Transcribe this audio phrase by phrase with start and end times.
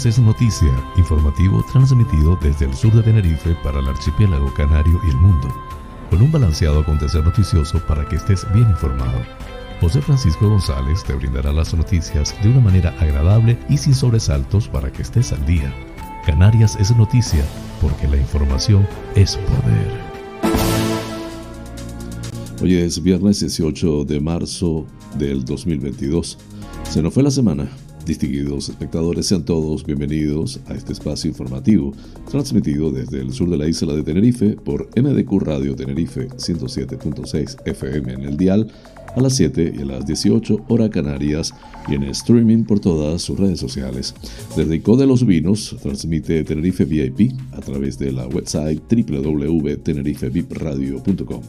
[0.00, 5.10] Canarias es noticia, informativo transmitido desde el sur de Tenerife para el archipiélago canario y
[5.10, 5.54] el mundo,
[6.08, 9.20] con un balanceado acontecer noticioso para que estés bien informado.
[9.78, 14.90] José Francisco González te brindará las noticias de una manera agradable y sin sobresaltos para
[14.90, 15.70] que estés al día.
[16.24, 17.44] Canarias es noticia
[17.82, 20.00] porque la información es poder.
[22.62, 24.86] Hoy es viernes 18 de marzo
[25.18, 26.38] del 2022.
[26.88, 27.68] Se nos fue la semana.
[28.06, 31.92] Distinguidos espectadores, sean todos bienvenidos a este espacio informativo,
[32.30, 38.12] transmitido desde el sur de la isla de Tenerife por MDQ Radio Tenerife 107.6 FM
[38.12, 38.72] en el dial
[39.16, 41.52] a las 7 y a las 18 hora canarias
[41.88, 44.14] y en streaming por todas sus redes sociales.
[44.56, 51.42] Desde Ico de los Vinos transmite Tenerife VIP a través de la website www.tenerifevipradio.com.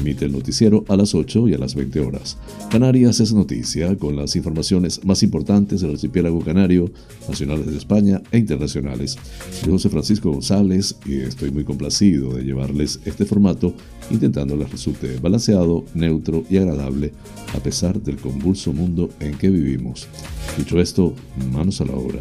[0.00, 2.38] Emite el noticiero a las 8 y a las 20 horas.
[2.70, 6.90] Canarias es noticia con las informaciones más importantes del archipiélago canario,
[7.28, 9.16] nacionales de España e internacionales.
[9.60, 13.74] Soy José Francisco González y estoy muy complacido de llevarles este formato
[14.10, 16.93] intentando les resulte balanceado, neutro y agradable
[17.54, 20.08] a pesar del convulso mundo en que vivimos.
[20.56, 21.14] Dicho esto,
[21.52, 22.20] manos a la obra.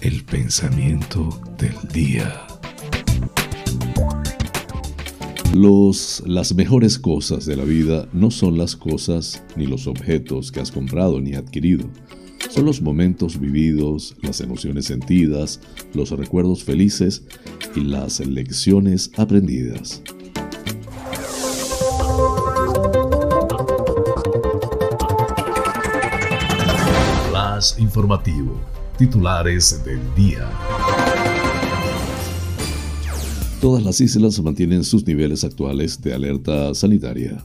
[0.00, 2.46] El pensamiento del día.
[5.54, 10.60] Los, las mejores cosas de la vida no son las cosas ni los objetos que
[10.60, 11.88] has comprado ni adquirido.
[12.58, 15.60] Son los momentos vividos, las emociones sentidas,
[15.94, 17.22] los recuerdos felices
[17.76, 20.02] y las lecciones aprendidas.
[27.30, 28.60] Flash informativo.
[28.98, 30.50] Titulares del día.
[33.60, 37.38] Todas las islas mantienen sus niveles actuales de alerta sanitaria.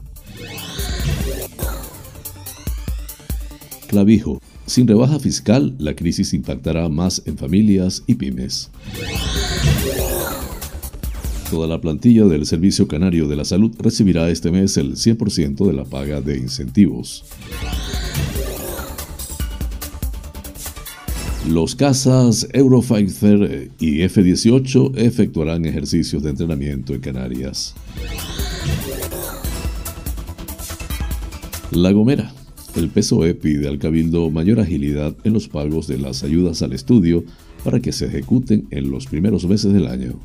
[3.86, 4.43] Clavijo.
[4.66, 8.70] Sin rebaja fiscal, la crisis impactará más en familias y pymes.
[11.50, 15.72] Toda la plantilla del Servicio Canario de la Salud recibirá este mes el 100% de
[15.72, 17.24] la paga de incentivos.
[21.48, 27.74] Los cazas Eurofighter y F-18 efectuarán ejercicios de entrenamiento en Canarias.
[31.70, 32.33] La Gomera.
[32.76, 37.24] El PSOE pide al Cabildo mayor agilidad en los pagos de las ayudas al estudio
[37.62, 40.18] para que se ejecuten en los primeros meses del año.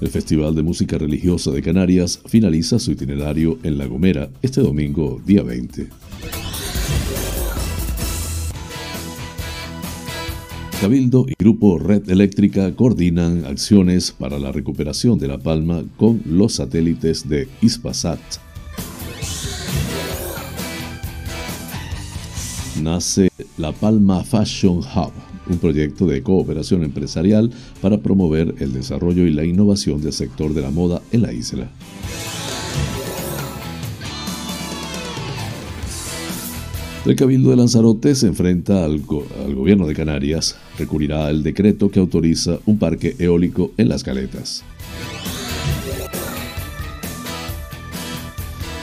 [0.00, 5.20] El Festival de Música Religiosa de Canarias finaliza su itinerario en La Gomera este domingo,
[5.26, 5.88] día 20.
[10.80, 16.54] Cabildo y Grupo Red Eléctrica coordinan acciones para la recuperación de La Palma con los
[16.54, 18.18] satélites de Ispasat.
[22.82, 25.12] Nace La Palma Fashion Hub,
[25.50, 27.50] un proyecto de cooperación empresarial
[27.82, 31.70] para promover el desarrollo y la innovación del sector de la moda en la isla.
[37.06, 42.58] El Cabildo de Lanzarote se enfrenta al, gobierno de Canarias, recurrirá al decreto que autoriza
[42.66, 44.62] un parque eólico en las caletas.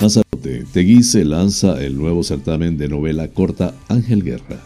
[0.01, 4.63] Lanzarote, Teguise lanza el nuevo certamen de novela corta Ángel Guerra.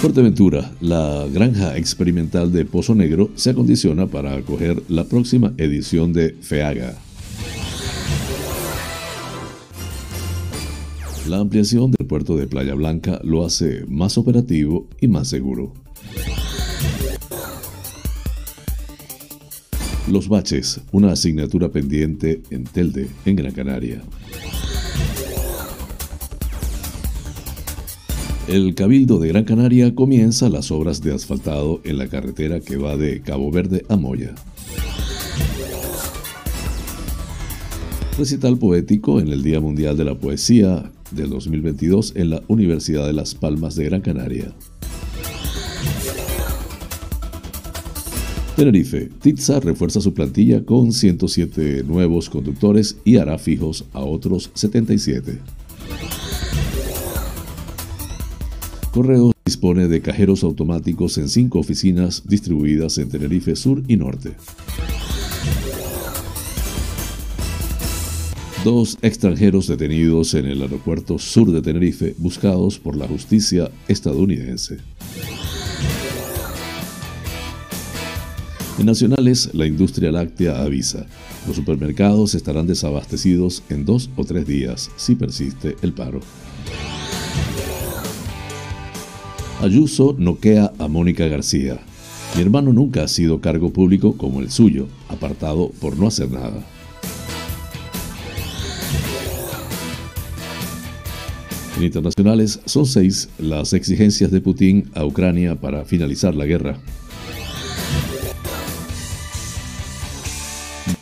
[0.00, 6.34] Fuerteventura, la granja experimental de Pozo Negro se acondiciona para acoger la próxima edición de
[6.40, 7.11] FEAGA.
[11.28, 15.72] La ampliación del puerto de Playa Blanca lo hace más operativo y más seguro.
[20.10, 24.02] Los baches, una asignatura pendiente en Telde, en Gran Canaria.
[28.48, 32.96] El Cabildo de Gran Canaria comienza las obras de asfaltado en la carretera que va
[32.96, 34.34] de Cabo Verde a Moya.
[38.18, 43.12] Recital poético en el Día Mundial de la Poesía del 2022 en la Universidad de
[43.12, 44.54] Las Palmas de Gran Canaria.
[48.56, 55.38] Tenerife, Titsa refuerza su plantilla con 107 nuevos conductores y hará fijos a otros 77.
[58.92, 64.32] Correos dispone de cajeros automáticos en cinco oficinas distribuidas en Tenerife Sur y Norte.
[68.64, 74.78] Dos extranjeros detenidos en el aeropuerto sur de Tenerife buscados por la justicia estadounidense.
[78.78, 81.06] En nacionales, la industria láctea avisa,
[81.48, 86.20] los supermercados estarán desabastecidos en dos o tres días si persiste el paro.
[89.60, 91.80] Ayuso noquea a Mónica García.
[92.36, 96.64] Mi hermano nunca ha sido cargo público como el suyo, apartado por no hacer nada.
[101.82, 106.78] Internacionales son seis las exigencias de Putin a Ucrania para finalizar la guerra.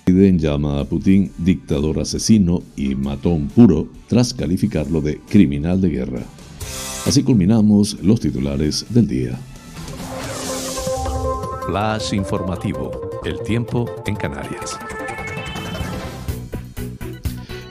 [0.06, 6.22] Biden llama a Putin dictador asesino y matón puro tras calificarlo de criminal de guerra.
[7.06, 9.38] Así culminamos los titulares del día.
[11.66, 12.90] Flash informativo.
[13.24, 14.78] El tiempo en Canarias.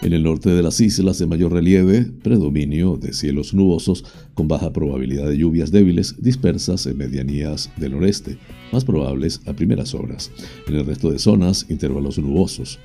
[0.02, 4.72] En el norte de las islas de mayor relieve, predominio de cielos nubosos con baja
[4.72, 8.38] probabilidad de lluvias débiles dispersas en medianías del noreste,
[8.72, 10.32] más probables a primeras horas.
[10.68, 12.80] En el resto de zonas, intervalos nubosos.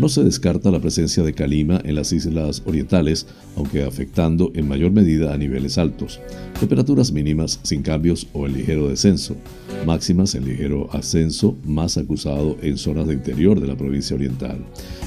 [0.00, 3.26] No se descarta la presencia de calima en las islas orientales,
[3.56, 6.20] aunque afectando en mayor medida a niveles altos.
[6.58, 9.36] Temperaturas mínimas sin cambios o en ligero descenso.
[9.86, 14.58] Máximas en ligero ascenso, más acusado en zonas de interior de la provincia oriental.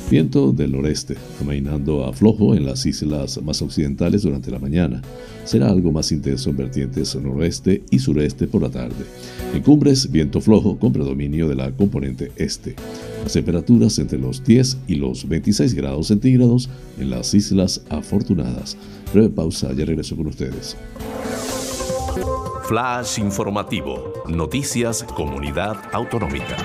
[0.09, 5.01] Viento del noreste, amainando a flojo en las islas más occidentales durante la mañana.
[5.45, 9.05] Será algo más intenso en vertientes noroeste y sureste por la tarde.
[9.53, 12.75] En cumbres, viento flojo con predominio de la componente este.
[13.23, 16.69] Las temperaturas entre los 10 y los 26 grados centígrados
[17.00, 18.77] en las Islas Afortunadas.
[19.13, 20.77] Breve pausa, ya regreso con ustedes.
[22.65, 24.13] Flash informativo.
[24.27, 26.56] Noticias Comunidad Autonómica.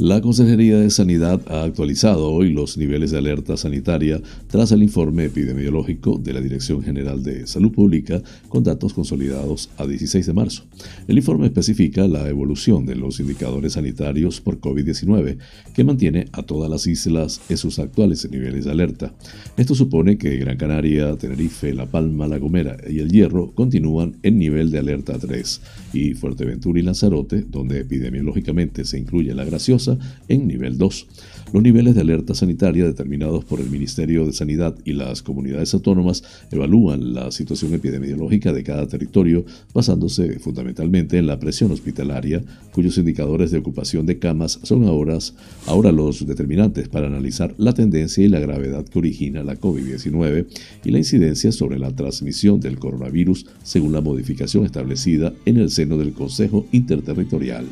[0.00, 5.26] La Consejería de Sanidad ha actualizado hoy los niveles de alerta sanitaria tras el informe
[5.26, 10.64] epidemiológico de la Dirección General de Salud Pública con datos consolidados a 16 de marzo.
[11.06, 15.36] El informe especifica la evolución de los indicadores sanitarios por COVID-19,
[15.74, 19.12] que mantiene a todas las islas en sus actuales niveles de alerta.
[19.58, 24.38] Esto supone que Gran Canaria, Tenerife, La Palma, La Gomera y El Hierro continúan en
[24.38, 25.60] nivel de alerta 3
[25.92, 29.89] y Fuerteventura y Lanzarote, donde epidemiológicamente se incluye la graciosa,
[30.28, 31.06] en nivel 2.
[31.52, 36.22] Los niveles de alerta sanitaria determinados por el Ministerio de Sanidad y las comunidades autónomas
[36.52, 39.44] evalúan la situación epidemiológica de cada territorio
[39.74, 42.40] basándose fundamentalmente en la presión hospitalaria,
[42.72, 45.18] cuyos indicadores de ocupación de camas son ahora,
[45.66, 50.46] ahora los determinantes para analizar la tendencia y la gravedad que origina la COVID-19
[50.84, 55.98] y la incidencia sobre la transmisión del coronavirus según la modificación establecida en el seno
[55.98, 57.66] del Consejo Interterritorial.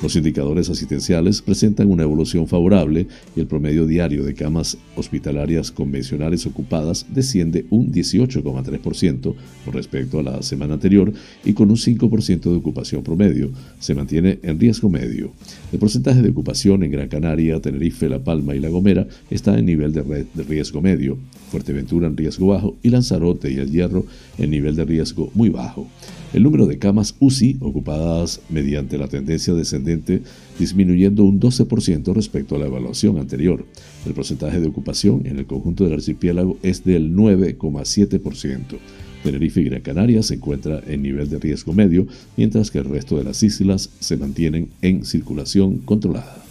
[0.00, 6.46] Los indicadores asistenciales presentan una evolución favorable y el promedio diario de camas hospitalarias convencionales
[6.46, 9.34] ocupadas desciende un 18,3%
[9.64, 11.12] con respecto a la semana anterior
[11.44, 13.50] y con un 5% de ocupación promedio.
[13.80, 15.32] Se mantiene en riesgo medio.
[15.72, 19.66] El porcentaje de ocupación en Gran Canaria, Tenerife, La Palma y La Gomera está en
[19.66, 21.18] nivel de, riesgo medio,
[21.50, 24.04] Fuerteventura en riesgo bajo y Lanzarote y El Hierro
[24.38, 25.86] en nivel de riesgo muy bajo.
[26.32, 30.22] El número de camas UCI ocupadas mediante la tendencia descendente
[30.58, 33.64] disminuyendo un 12% respecto a la evaluación anterior.
[34.06, 38.78] El porcentaje de ocupación en el conjunto del archipiélago es del 9,7%.
[39.22, 43.16] Tenerife y Gran Canaria se encuentra en nivel de riesgo medio, mientras que el resto
[43.16, 46.47] de las islas se mantienen en circulación controlada.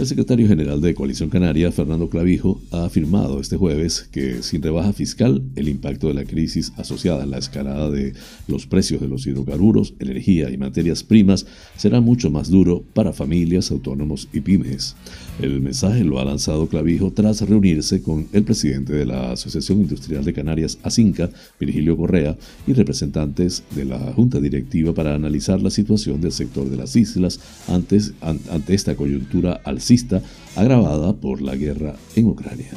[0.00, 4.94] El secretario general de Coalición Canaria, Fernando Clavijo, ha afirmado este jueves que sin rebaja
[4.94, 8.14] fiscal, el impacto de la crisis asociada a la escalada de
[8.48, 11.44] los precios de los hidrocarburos, energía y materias primas
[11.76, 14.96] será mucho más duro para familias, autónomos y pymes.
[15.38, 20.24] El mensaje lo ha lanzado Clavijo tras reunirse con el presidente de la Asociación Industrial
[20.24, 26.22] de Canarias, ASINCA, Virgilio Correa, y representantes de la Junta Directiva para analizar la situación
[26.22, 27.38] del sector de las islas
[27.68, 29.89] antes, ante esta coyuntura alcista
[30.56, 32.70] agravada por la guerra en Ucrania.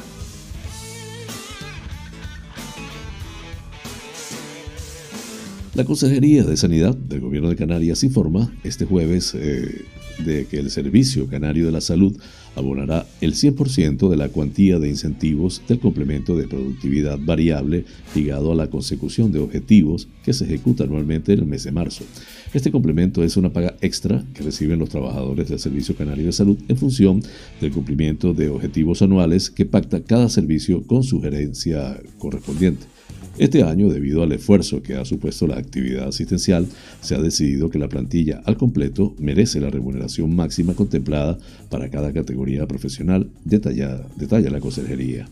[5.74, 9.84] La Consejería de Sanidad del Gobierno de Canarias informa este jueves eh,
[10.24, 12.16] de que el Servicio Canario de la Salud
[12.56, 17.84] abonará el 100% de la cuantía de incentivos del complemento de productividad variable
[18.14, 22.04] ligado a la consecución de objetivos que se ejecuta anualmente en el mes de marzo.
[22.52, 26.58] Este complemento es una paga extra que reciben los trabajadores del Servicio Canario de Salud
[26.68, 27.22] en función
[27.60, 32.93] del cumplimiento de objetivos anuales que pacta cada servicio con su gerencia correspondiente.
[33.36, 36.68] Este año, debido al esfuerzo que ha supuesto la actividad asistencial,
[37.00, 41.36] se ha decidido que la plantilla al completo merece la remuneración máxima contemplada
[41.68, 45.26] para cada categoría profesional, detalla la consejería.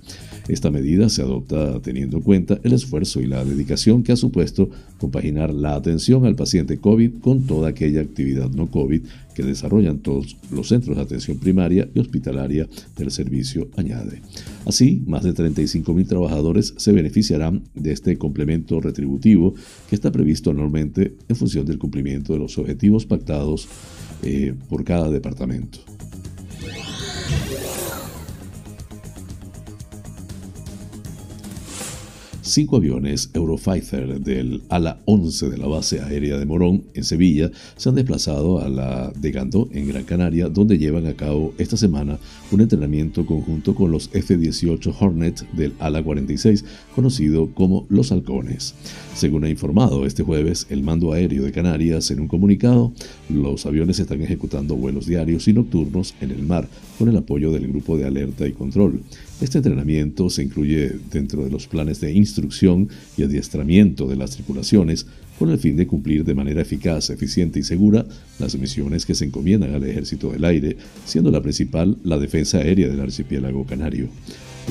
[0.48, 4.70] Esta medida se adopta teniendo en cuenta el esfuerzo y la dedicación que ha supuesto
[4.98, 9.02] compaginar la atención al paciente COVID con toda aquella actividad no COVID
[9.34, 14.20] que desarrollan todos los centros de atención primaria y hospitalaria del servicio, añade.
[14.66, 19.54] Así, más de 35.000 trabajadores se beneficiarán de este complemento retributivo
[19.88, 23.68] que está previsto anualmente en función del cumplimiento de los objetivos pactados
[24.22, 25.91] eh, por cada departamento.
[32.52, 37.88] Cinco aviones Eurofighter del ala 11 de la base aérea de Morón, en Sevilla, se
[37.88, 42.18] han desplazado a la de Gandó, en Gran Canaria, donde llevan a cabo esta semana
[42.50, 46.62] un entrenamiento conjunto con los F-18 Hornet del ala 46,
[46.94, 48.74] conocido como los Halcones.
[49.14, 52.92] Según ha informado este jueves el Mando Aéreo de Canarias en un comunicado,
[53.30, 56.68] los aviones están ejecutando vuelos diarios y nocturnos en el mar
[56.98, 59.00] con el apoyo del Grupo de Alerta y Control.
[59.42, 65.04] Este entrenamiento se incluye dentro de los planes de instrucción y adiestramiento de las tripulaciones
[65.36, 68.06] con el fin de cumplir de manera eficaz, eficiente y segura
[68.38, 72.86] las misiones que se encomiendan al Ejército del Aire, siendo la principal la defensa aérea
[72.86, 74.06] del archipiélago canario.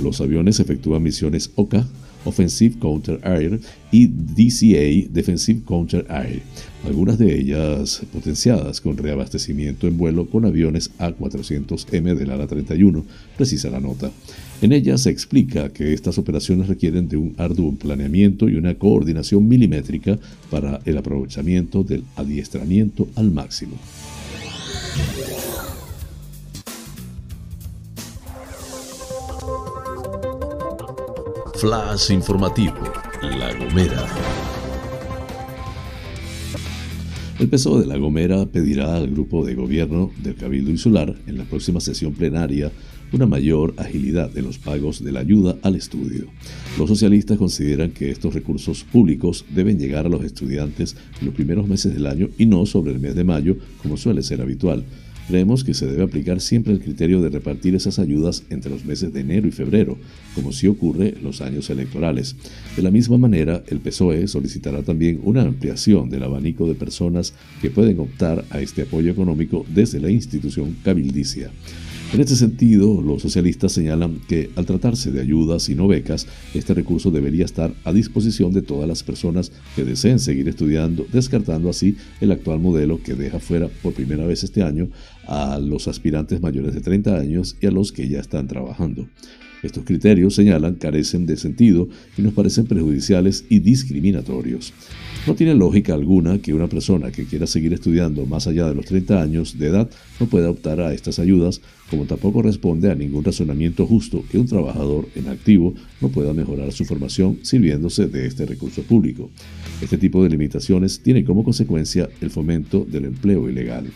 [0.01, 1.85] Los aviones efectúan misiones OCA,
[2.23, 3.59] Offensive Counter Air,
[3.91, 6.43] y DCA, Defensive Counter Air,
[6.85, 13.03] algunas de ellas potenciadas con reabastecimiento en vuelo con aviones A400M del ala 31,
[13.35, 14.11] precisa la nota.
[14.61, 19.47] En ella se explica que estas operaciones requieren de un arduo planeamiento y una coordinación
[19.47, 20.19] milimétrica
[20.51, 23.75] para el aprovechamiento del adiestramiento al máximo.
[31.55, 32.75] Flash informativo,
[33.23, 34.05] La Gomera.
[37.39, 41.45] El PSOE de La Gomera pedirá al grupo de gobierno del Cabildo Insular en la
[41.45, 42.71] próxima sesión plenaria
[43.13, 46.27] una mayor agilidad en los pagos de la ayuda al estudio.
[46.77, 51.67] Los socialistas consideran que estos recursos públicos deben llegar a los estudiantes en los primeros
[51.67, 54.85] meses del año y no sobre el mes de mayo, como suele ser habitual.
[55.27, 59.13] Creemos que se debe aplicar siempre el criterio de repartir esas ayudas entre los meses
[59.13, 59.97] de enero y febrero,
[60.35, 62.35] como sí ocurre en los años electorales.
[62.75, 67.69] De la misma manera, el PSOE solicitará también una ampliación del abanico de personas que
[67.69, 71.51] pueden optar a este apoyo económico desde la institución cabildicia.
[72.13, 76.73] En este sentido, los socialistas señalan que al tratarse de ayudas y no becas, este
[76.73, 81.95] recurso debería estar a disposición de todas las personas que deseen seguir estudiando, descartando así
[82.19, 84.89] el actual modelo que deja fuera por primera vez este año
[85.25, 89.07] a los aspirantes mayores de 30 años y a los que ya están trabajando.
[89.63, 91.87] Estos criterios, señalan, carecen de sentido
[92.17, 94.73] y nos parecen perjudiciales y discriminatorios.
[95.27, 98.85] No tiene lógica alguna que una persona que quiera seguir estudiando más allá de los
[98.85, 99.87] 30 años de edad
[100.19, 101.61] no pueda optar a estas ayudas,
[101.91, 106.71] como tampoco responde a ningún razonamiento justo que un trabajador en activo no pueda mejorar
[106.71, 109.29] su formación sirviéndose de este recurso público.
[109.79, 113.91] Este tipo de limitaciones tiene como consecuencia el fomento del empleo ilegal.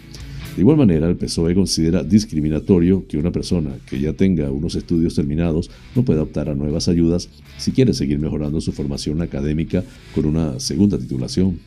[0.56, 5.14] De igual manera, el PSOE considera discriminatorio que una persona que ya tenga unos estudios
[5.14, 9.84] terminados no pueda optar a nuevas ayudas si quiere seguir mejorando su formación académica
[10.14, 11.60] con una segunda titulación.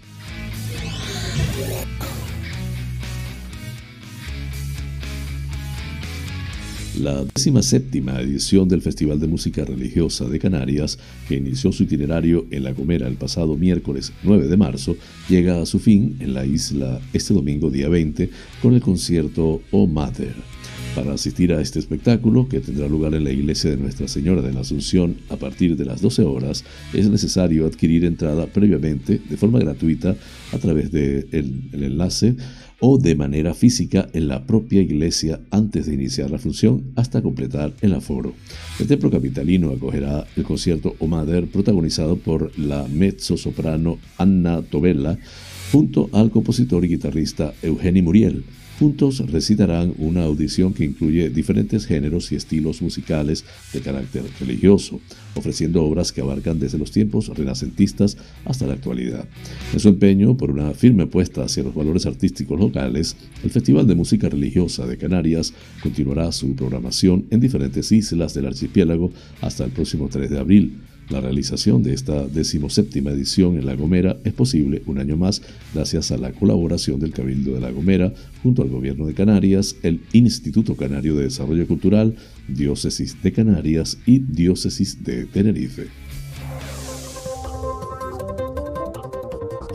[7.03, 7.25] La
[7.63, 12.73] séptima edición del Festival de Música Religiosa de Canarias, que inició su itinerario en La
[12.73, 14.97] Gomera el pasado miércoles 9 de marzo,
[15.29, 19.87] llega a su fin en la isla este domingo día 20 con el concierto O
[19.87, 20.58] Mater.
[20.95, 24.53] Para asistir a este espectáculo, que tendrá lugar en la iglesia de Nuestra Señora de
[24.53, 29.61] la Asunción a partir de las 12 horas, es necesario adquirir entrada previamente de forma
[29.61, 30.17] gratuita
[30.53, 32.37] a través del el enlace
[32.81, 37.73] o de manera física en la propia iglesia antes de iniciar la función hasta completar
[37.81, 38.35] el aforo.
[38.79, 45.19] El templo capitalino acogerá el concierto Omader protagonizado por la mezzo-soprano Anna Tobella
[45.73, 48.45] junto al compositor y guitarrista Eugenio Muriel.
[48.79, 55.01] Juntos recitarán una audición que incluye diferentes géneros y estilos musicales de carácter religioso,
[55.35, 59.29] ofreciendo obras que abarcan desde los tiempos renacentistas hasta la actualidad.
[59.73, 63.97] En su empeño por una firme apuesta hacia los valores artísticos locales, el Festival de
[63.97, 70.09] Música Religiosa de Canarias continuará su programación en diferentes islas del archipiélago hasta el próximo
[70.09, 70.79] 3 de abril
[71.11, 75.43] la realización de esta decimoséptima edición en La Gomera es posible un año más
[75.75, 78.13] gracias a la colaboración del Cabildo de La Gomera
[78.43, 82.15] junto al Gobierno de Canarias, el Instituto Canario de Desarrollo Cultural,
[82.47, 85.89] Diócesis de Canarias y Diócesis de Tenerife.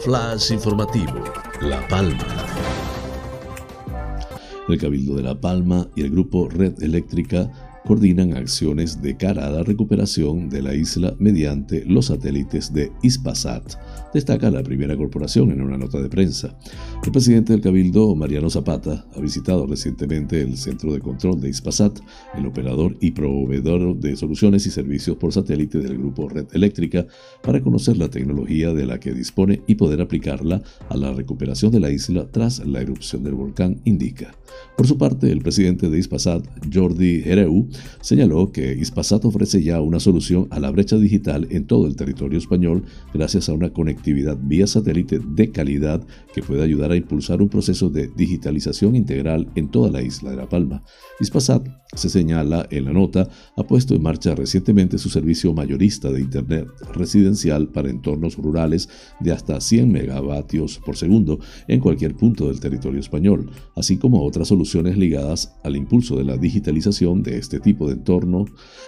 [0.03, 1.23] Flash informativo,
[1.61, 2.27] La Palma.
[4.69, 9.51] El Cabildo de La Palma y el grupo Red Eléctrica coordinan acciones de cara a
[9.51, 13.75] la recuperación de la isla mediante los satélites de Ispasat,
[14.13, 16.57] destaca la primera corporación en una nota de prensa.
[17.03, 21.99] El presidente del Cabildo, Mariano Zapata, ha visitado recientemente el Centro de Control de Ispasat,
[22.37, 27.05] el operador y proveedor de soluciones y servicios por satélite del grupo Red Eléctrica,
[27.41, 31.79] para conocer la tecnología de la que dispone y poder aplicarla a la recuperación de
[31.79, 34.35] la isla tras la erupción del volcán Indica.
[34.77, 37.67] Por su parte, el presidente de Ispasat, Jordi Hereu,
[38.01, 42.37] señaló que Ispasat ofrece ya una solución a la brecha digital en todo el territorio
[42.37, 47.49] español gracias a una conectividad vía satélite de calidad que puede ayudar a impulsar un
[47.49, 50.83] proceso de digitalización integral en toda la isla de La Palma.
[51.19, 56.21] Ispasat, se señala en la nota, ha puesto en marcha recientemente su servicio mayorista de
[56.21, 58.89] Internet residencial para entornos rurales
[59.19, 64.47] de hasta 100 megavatios por segundo en cualquier punto del territorio español, así como otras
[64.47, 68.45] soluciones ligadas al impulso de la digitalización de este tipo de entorno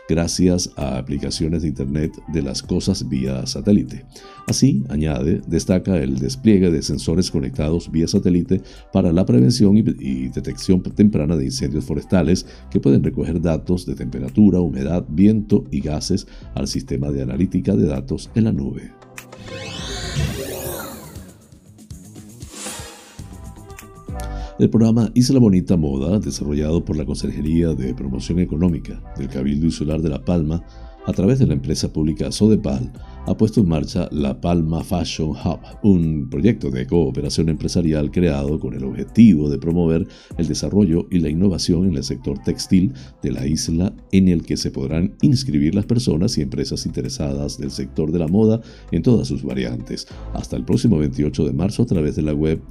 [0.08, 4.05] gracias a aplicaciones de Internet de las cosas vía satélite.
[4.48, 8.62] Así, añade, destaca el despliegue de sensores conectados vía satélite
[8.94, 9.82] para la prevención y,
[10.27, 16.27] detección temprana de incendios forestales que pueden recoger datos de temperatura, humedad, viento y gases
[16.53, 18.91] al sistema de analítica de datos en la nube.
[24.57, 30.01] El programa Isla Bonita Moda, desarrollado por la Consejería de Promoción Económica del Cabildo Insular
[30.01, 30.63] de La Palma,
[31.05, 32.91] a través de la empresa pública Sodepal,
[33.27, 38.74] ha puesto en marcha la Palma Fashion Hub, un proyecto de cooperación empresarial creado con
[38.74, 40.07] el objetivo de promover
[40.38, 44.57] el desarrollo y la innovación en el sector textil de la isla, en el que
[44.57, 49.27] se podrán inscribir las personas y empresas interesadas del sector de la moda en todas
[49.27, 52.62] sus variantes, hasta el próximo 28 de marzo a través de la web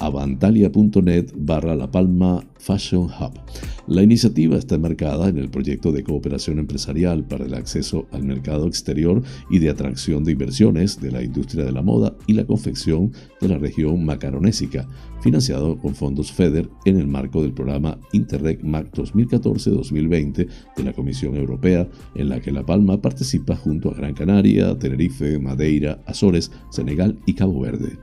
[0.00, 3.38] avantalia.net barra La Palma Fashion Hub.
[3.86, 8.66] La iniciativa está enmarcada en el proyecto de cooperación empresarial para el acceso al mercado
[8.66, 13.12] exterior y de atracción de inversiones de la industria de la moda y la confección
[13.42, 14.88] de la región macaronésica,
[15.20, 21.36] financiado con fondos FEDER en el marco del programa Interreg MAC 2014-2020 de la Comisión
[21.36, 27.18] Europea, en la que La Palma participa junto a Gran Canaria, Tenerife, Madeira, Azores, Senegal
[27.26, 27.98] y Cabo Verde.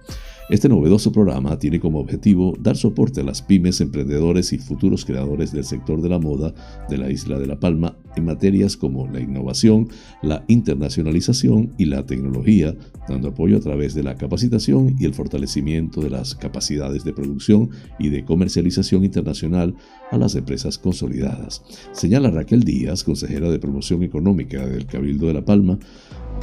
[0.51, 5.53] Este novedoso programa tiene como objetivo dar soporte a las pymes, emprendedores y futuros creadores
[5.53, 6.53] del sector de la moda
[6.89, 9.87] de la isla de La Palma en materias como la innovación,
[10.21, 12.75] la internacionalización y la tecnología,
[13.07, 17.69] dando apoyo a través de la capacitación y el fortalecimiento de las capacidades de producción
[17.97, 19.73] y de comercialización internacional
[20.11, 21.63] a las empresas consolidadas.
[21.93, 25.79] Señala Raquel Díaz, consejera de promoción económica del Cabildo de La Palma,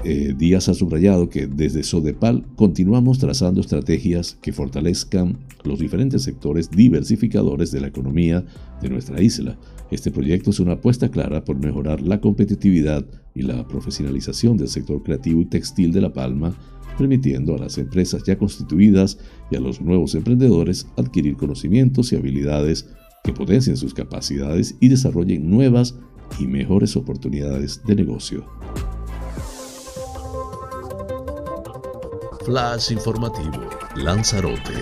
[0.05, 6.71] eh, Díaz ha subrayado que desde Sodepal continuamos trazando estrategias que fortalezcan los diferentes sectores
[6.71, 8.45] diversificadores de la economía
[8.81, 9.59] de nuestra isla.
[9.91, 15.03] Este proyecto es una apuesta clara por mejorar la competitividad y la profesionalización del sector
[15.03, 16.57] creativo y textil de La Palma,
[16.97, 19.19] permitiendo a las empresas ya constituidas
[19.51, 22.89] y a los nuevos emprendedores adquirir conocimientos y habilidades
[23.25, 25.97] que potencien sus capacidades y desarrollen nuevas
[26.39, 28.47] y mejores oportunidades de negocio.
[32.49, 34.73] Flash informativo, Lanzarote.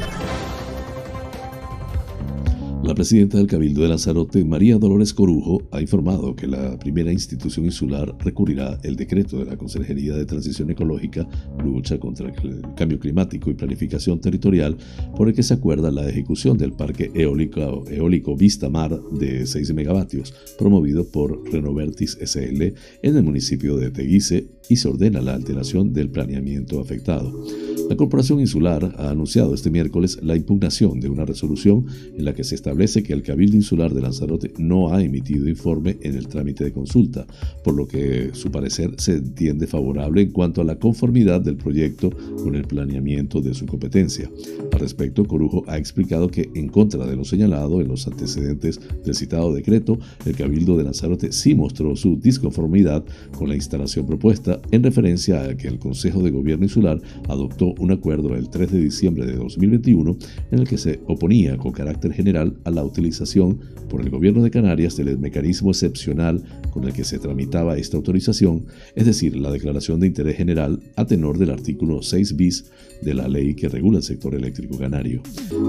[2.84, 7.64] La presidenta del Cabildo de Lanzarote, María Dolores Corujo, ha informado que la primera institución
[7.64, 11.26] insular recurrirá el decreto de la Consejería de Transición Ecológica,
[11.64, 14.76] Lucha contra el Cambio Climático y Planificación Territorial,
[15.16, 19.74] por el que se acuerda la ejecución del parque eólico, eólico Vista Mar de 6
[19.74, 22.62] megavatios, promovido por Renovertis SL
[23.02, 27.44] en el municipio de Teguise y se ordena la alteración del planeamiento afectado.
[27.88, 32.42] La Corporación Insular ha anunciado este miércoles la impugnación de una resolución en la que
[32.42, 36.64] se establece que el Cabildo Insular de Lanzarote no ha emitido informe en el trámite
[36.64, 37.26] de consulta,
[37.62, 42.10] por lo que su parecer se entiende favorable en cuanto a la conformidad del proyecto
[42.42, 44.28] con el planeamiento de su competencia.
[44.72, 49.14] Al respecto, Corujo ha explicado que, en contra de lo señalado en los antecedentes del
[49.14, 53.04] citado decreto, el Cabildo de Lanzarote sí mostró su disconformidad
[53.38, 57.92] con la instalación propuesta en referencia a que el Consejo de Gobierno Insular adoptó un
[57.92, 60.16] acuerdo el 3 de diciembre de 2021
[60.50, 64.50] en el que se oponía con carácter general a la utilización por el gobierno de
[64.50, 70.00] Canarias del mecanismo excepcional con el que se tramitaba esta autorización, es decir, la declaración
[70.00, 72.64] de interés general a tenor del artículo 6 bis
[73.02, 75.22] de la ley que regula el sector eléctrico canario.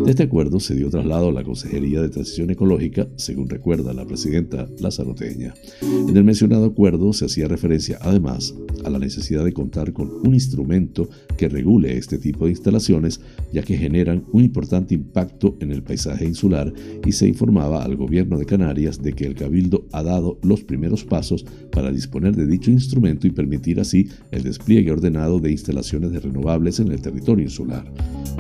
[0.05, 4.05] De este acuerdo se dio traslado a la Consejería de Transición Ecológica, según recuerda la
[4.05, 5.53] presidenta Lazaroteña.
[5.81, 10.33] En el mencionado acuerdo se hacía referencia además a la necesidad de contar con un
[10.33, 15.83] instrumento que regule este tipo de instalaciones, ya que generan un importante impacto en el
[15.83, 16.73] paisaje insular
[17.05, 21.03] y se informaba al gobierno de Canarias de que el Cabildo ha dado los primeros
[21.03, 26.19] pasos para disponer de dicho instrumento y permitir así el despliegue ordenado de instalaciones de
[26.19, 27.91] renovables en el territorio insular.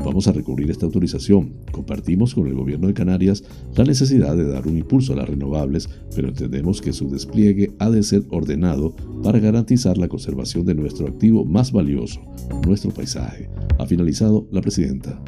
[0.03, 1.53] Vamos a recurrir esta autorización.
[1.71, 3.43] Compartimos con el gobierno de Canarias
[3.75, 7.89] la necesidad de dar un impulso a las renovables, pero entendemos que su despliegue ha
[7.89, 12.21] de ser ordenado para garantizar la conservación de nuestro activo más valioso,
[12.65, 13.49] nuestro paisaje.
[13.79, 15.21] Ha finalizado la presidenta.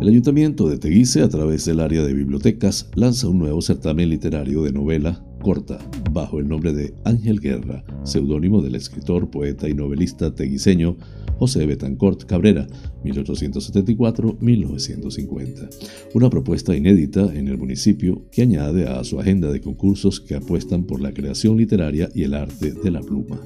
[0.00, 4.62] El Ayuntamiento de Teguise, a través del área de bibliotecas, lanza un nuevo certamen literario
[4.62, 5.78] de novela corta,
[6.10, 10.96] bajo el nombre de Ángel Guerra, seudónimo del escritor, poeta y novelista teguiseño
[11.44, 12.66] José Betancourt Cabrera,
[13.04, 15.68] 1874-1950.
[16.14, 20.84] Una propuesta inédita en el municipio que añade a su agenda de concursos que apuestan
[20.84, 23.38] por la creación literaria y el arte de la pluma.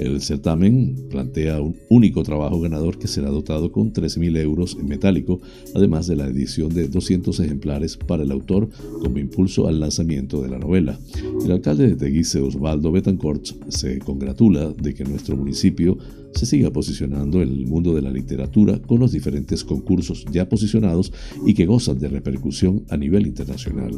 [0.00, 5.42] El certamen plantea un único trabajo ganador que será dotado con 3.000 euros en metálico,
[5.74, 8.70] además de la edición de 200 ejemplares para el autor
[9.02, 10.98] como impulso al lanzamiento de la novela.
[11.44, 15.98] El alcalde de Teguise, Osvaldo Betancourt, se congratula de que nuestro municipio
[16.34, 21.12] se siga posicionando en el mundo de la literatura con los diferentes concursos ya posicionados
[21.44, 23.90] y que gozan de repercusión a nivel internacional.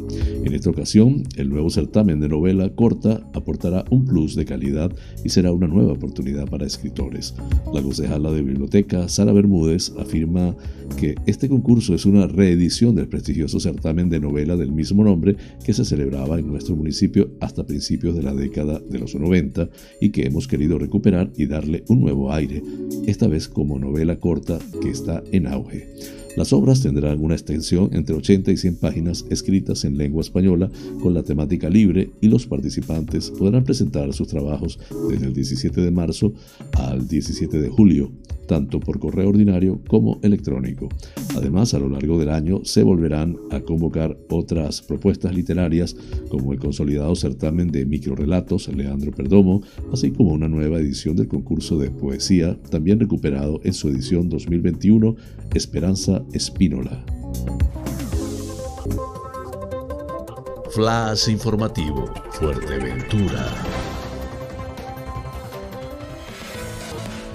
[0.43, 4.91] En esta ocasión, el nuevo certamen de novela corta aportará un plus de calidad
[5.23, 7.33] y será una nueva oportunidad para escritores.
[7.73, 10.55] La concejala de biblioteca, Sara Bermúdez, afirma
[10.99, 15.73] que este concurso es una reedición del prestigioso certamen de novela del mismo nombre que
[15.73, 19.69] se celebraba en nuestro municipio hasta principios de la década de los 90
[20.01, 22.61] y que hemos querido recuperar y darle un nuevo aire,
[23.07, 25.87] esta vez como novela corta que está en auge.
[26.35, 30.69] Las obras tendrán una extensión entre 80 y 100 páginas escritas en lengua española
[31.01, 35.91] con la temática libre y los participantes podrán presentar sus trabajos desde el 17 de
[35.91, 36.33] marzo
[36.73, 38.11] al 17 de julio
[38.47, 40.89] tanto por correo ordinario como electrónico.
[41.35, 45.95] Además, a lo largo del año se volverán a convocar otras propuestas literarias
[46.29, 51.77] como el consolidado certamen de microrelatos Leandro Perdomo, así como una nueva edición del concurso
[51.77, 55.15] de poesía, también recuperado en su edición 2021,
[55.53, 57.03] Esperanza Espínola.
[60.71, 63.92] Flash informativo, Fuerteventura.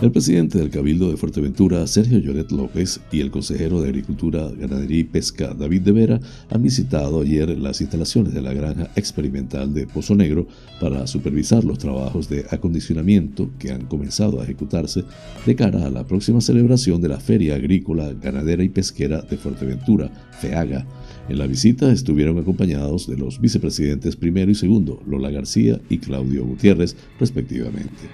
[0.01, 5.01] El presidente del Cabildo de Fuerteventura, Sergio Lloret López, y el consejero de Agricultura, Ganadería
[5.01, 9.89] y Pesca, David de Vera, han visitado ayer las instalaciones de la granja experimental de
[9.89, 10.47] Pozo Negro
[10.81, 15.03] para supervisar los trabajos de acondicionamiento que han comenzado a ejecutarse
[15.45, 20.13] de cara a la próxima celebración de la Feria Agrícola, Ganadera y Pesquera de Fuerteventura,
[20.41, 20.87] FEAGA.
[21.29, 26.45] En la visita estuvieron acompañados de los vicepresidentes primero y segundo, Lola García y Claudio
[26.47, 28.09] Gutiérrez, respectivamente.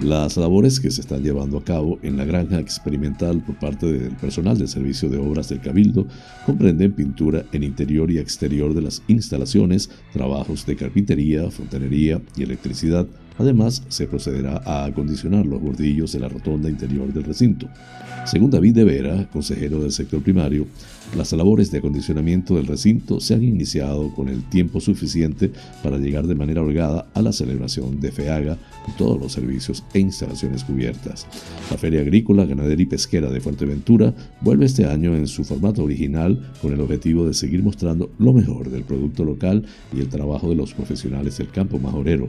[0.00, 4.16] Las labores que se están llevando a cabo en la granja experimental por parte del
[4.16, 6.06] personal del Servicio de Obras del Cabildo
[6.46, 13.08] comprenden pintura en interior y exterior de las instalaciones, trabajos de carpintería, fontanería y electricidad.
[13.38, 17.68] Además, se procederá a acondicionar los bordillos de la rotonda interior del recinto.
[18.24, 20.66] Según David de Vera, consejero del sector primario,
[21.16, 25.50] las labores de acondicionamiento del recinto se han iniciado con el tiempo suficiente
[25.82, 28.56] para llegar de manera holgada a la celebración de FEAGA
[28.88, 31.26] y todos los servicios e instalaciones cubiertas.
[31.70, 36.52] La Feria Agrícola, Ganadera y Pesquera de Fuerteventura vuelve este año en su formato original
[36.62, 40.54] con el objetivo de seguir mostrando lo mejor del producto local y el trabajo de
[40.54, 42.28] los profesionales del campo majorero.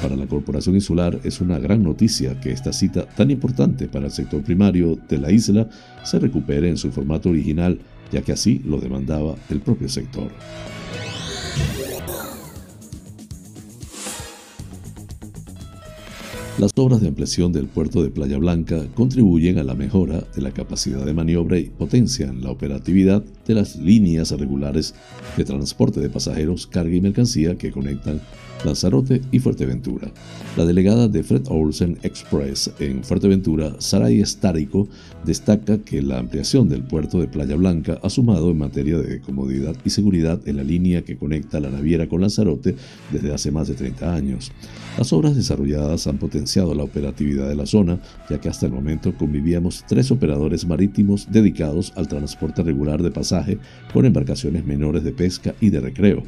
[0.00, 4.12] Para la Corporación Insular es una gran noticia que esta cita tan importante para el
[4.12, 5.68] sector primario de la isla
[6.04, 7.78] se recupere en su formato original,
[8.10, 10.30] ya que así lo demandaba el propio sector.
[16.60, 20.50] Las obras de ampliación del puerto de Playa Blanca contribuyen a la mejora de la
[20.50, 24.94] capacidad de maniobra y potencian la operatividad de las líneas regulares
[25.38, 28.20] de transporte de pasajeros, carga y mercancía que conectan
[28.64, 30.12] Lanzarote y Fuerteventura.
[30.56, 34.88] La delegada de Fred Olsen Express en Fuerteventura, Saray Estárico,
[35.24, 39.76] destaca que la ampliación del puerto de Playa Blanca ha sumado en materia de comodidad
[39.84, 42.76] y seguridad en la línea que conecta la naviera con Lanzarote
[43.12, 44.52] desde hace más de 30 años.
[44.98, 49.14] Las obras desarrolladas han potenciado la operatividad de la zona, ya que hasta el momento
[49.16, 53.58] convivíamos tres operadores marítimos dedicados al transporte regular de pasaje
[53.92, 56.22] con embarcaciones menores de pesca y de recreo.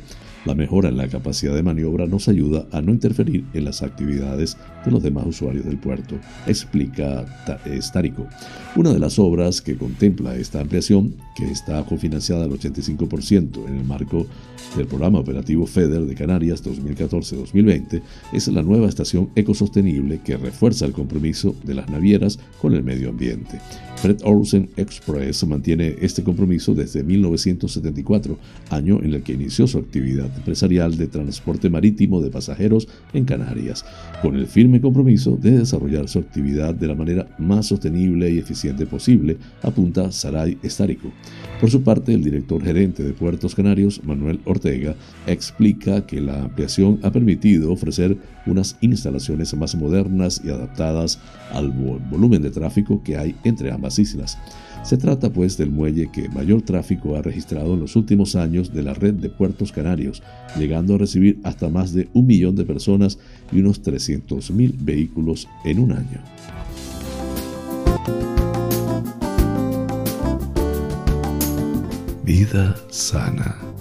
[0.44, 4.56] La mejora en la capacidad de maniobra nos ayuda a no interferir en las actividades
[4.84, 6.16] de los demás usuarios del puerto,
[6.48, 7.24] explica
[7.64, 8.26] Estárico.
[8.74, 13.84] Una de las obras que contempla esta ampliación, que está cofinanciada al 85% en el
[13.84, 14.26] marco
[14.76, 18.02] del programa operativo FEDER de Canarias 2014-2020,
[18.32, 23.10] es la nueva estación ecosostenible que refuerza el compromiso de las navieras con el medio
[23.10, 23.60] ambiente.
[23.96, 28.36] Fred Olsen Express mantiene este compromiso desde 1974,
[28.70, 33.84] año en el que inició su actividad empresarial de transporte marítimo de pasajeros en Canarias,
[34.20, 38.86] con el firme compromiso de desarrollar su actividad de la manera más sostenible y eficiente
[38.86, 41.10] posible, apunta Saray Estárico.
[41.60, 46.98] Por su parte, el director gerente de Puertos Canarios, Manuel Ortega, explica que la ampliación
[47.02, 48.16] ha permitido ofrecer
[48.46, 51.20] unas instalaciones más modernas y adaptadas
[51.52, 54.38] al volumen de tráfico que hay entre ambas islas.
[54.82, 58.82] Se trata pues del muelle que mayor tráfico ha registrado en los últimos años de
[58.82, 60.22] la red de puertos canarios,
[60.58, 63.18] llegando a recibir hasta más de un millón de personas
[63.52, 66.20] y unos 300.000 vehículos en un año.
[72.24, 73.71] Vida sana.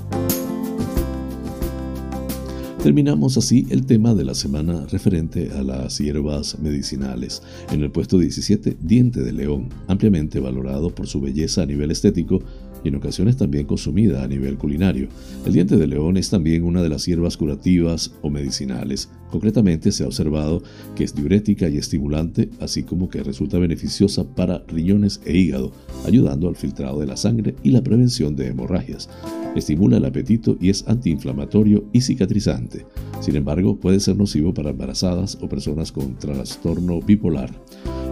[2.84, 7.44] Terminamos así el tema de la semana referente a las hierbas medicinales.
[7.72, 12.42] En el puesto 17, diente de león, ampliamente valorado por su belleza a nivel estético
[12.84, 15.08] y en ocasiones también consumida a nivel culinario.
[15.46, 19.10] El diente de león es también una de las hierbas curativas o medicinales.
[19.30, 20.62] Concretamente se ha observado
[20.96, 25.72] que es diurética y estimulante, así como que resulta beneficiosa para riñones e hígado,
[26.06, 29.10] ayudando al filtrado de la sangre y la prevención de hemorragias.
[29.56, 32.86] Estimula el apetito y es antiinflamatorio y cicatrizante.
[33.20, 37.52] Sin embargo, puede ser nocivo para embarazadas o personas con trastorno bipolar.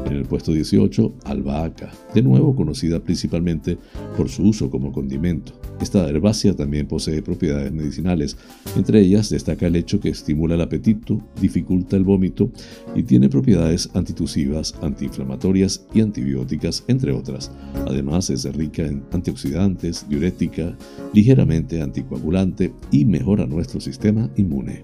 [0.10, 3.78] En el puesto 18, albahaca, de nuevo conocida principalmente
[4.18, 5.54] por su uso como condimento.
[5.80, 8.36] Esta herbácea también posee propiedades medicinales,
[8.76, 12.52] entre ellas destaca el hecho que estimula el apetito, dificulta el vómito
[12.96, 17.52] y tiene propiedades antitusivas, antiinflamatorias y antibióticas, entre otras.
[17.88, 20.76] Además es rica en antioxidantes, diurética,
[21.14, 24.82] ligeramente anticoagulante y mejora nuestro sistema inmune.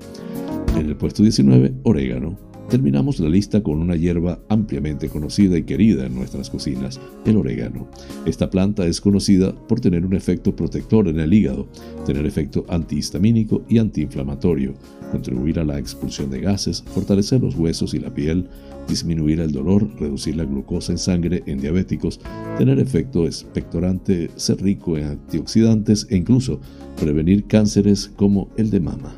[0.77, 2.38] En el puesto 19, orégano,
[2.69, 7.88] Terminamos la lista con una hierba ampliamente conocida y querida en nuestras cocinas, el orégano.
[8.25, 11.67] Esta planta es conocida por tener un efecto protector en el hígado,
[12.08, 14.73] tener efecto antihistamínico y antiinflamatorio,
[15.12, 18.47] contribuir a la expulsión de gases, fortalecer los huesos y la piel,
[18.88, 22.19] disminuir el dolor, reducir la glucosa en sangre en diabéticos,
[22.58, 26.60] tener efecto expectorante, ser rico en antioxidantes e incluso
[26.99, 29.13] prevenir cánceres como el de mama.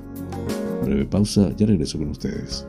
[0.83, 2.65] Breve pausa, ya regreso con ustedes.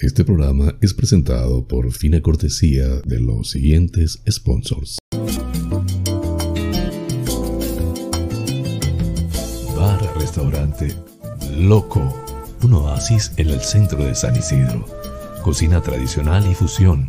[0.00, 4.98] Este programa es presentado por fina cortesía de los siguientes sponsors.
[9.76, 10.94] Bar Restaurante
[11.56, 12.00] Loco,
[12.62, 14.86] un oasis en el centro de San Isidro.
[15.42, 17.08] Cocina tradicional y fusión,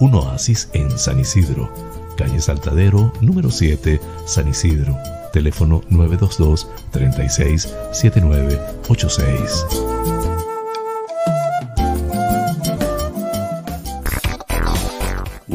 [0.00, 1.70] un oasis en San Isidro,
[2.16, 4.96] calle Saltadero, número 7, San Isidro
[5.32, 10.17] teléfono 922 36 7986.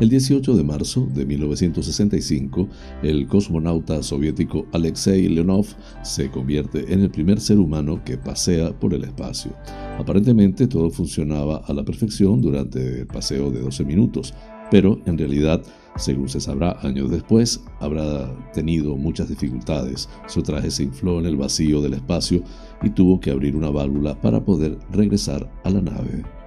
[0.00, 2.66] El 18 de marzo de 1965,
[3.02, 5.66] el cosmonauta soviético Alexei Leonov
[6.02, 9.52] se convierte en el primer ser humano que pasea por el espacio.
[9.98, 14.32] Aparentemente todo funcionaba a la perfección durante el paseo de 12 minutos,
[14.70, 15.62] pero en realidad,
[15.96, 20.08] según se sabrá años después, habrá tenido muchas dificultades.
[20.26, 22.42] Su traje se infló en el vacío del espacio
[22.82, 26.39] y tuvo que abrir una válvula para poder regresar a la nave.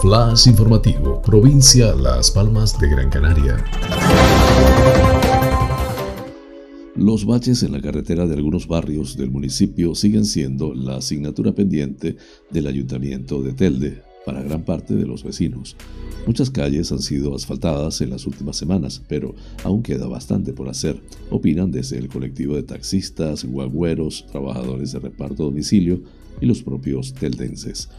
[0.00, 3.62] Flash informativo, provincia Las Palmas de Gran Canaria.
[6.96, 12.16] Los baches en la carretera de algunos barrios del municipio siguen siendo la asignatura pendiente
[12.48, 15.76] del ayuntamiento de Telde para gran parte de los vecinos.
[16.26, 19.34] Muchas calles han sido asfaltadas en las últimas semanas, pero
[19.64, 25.44] aún queda bastante por hacer, opinan desde el colectivo de taxistas, guagüeros, trabajadores de reparto
[25.44, 26.00] domicilio
[26.40, 27.90] y los propios teldenses.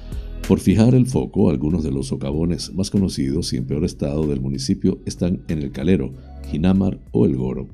[0.52, 4.42] Por fijar el foco, algunos de los socavones más conocidos y en peor estado del
[4.42, 6.12] municipio están en el Calero,
[6.50, 7.68] Ginamar o El Goro.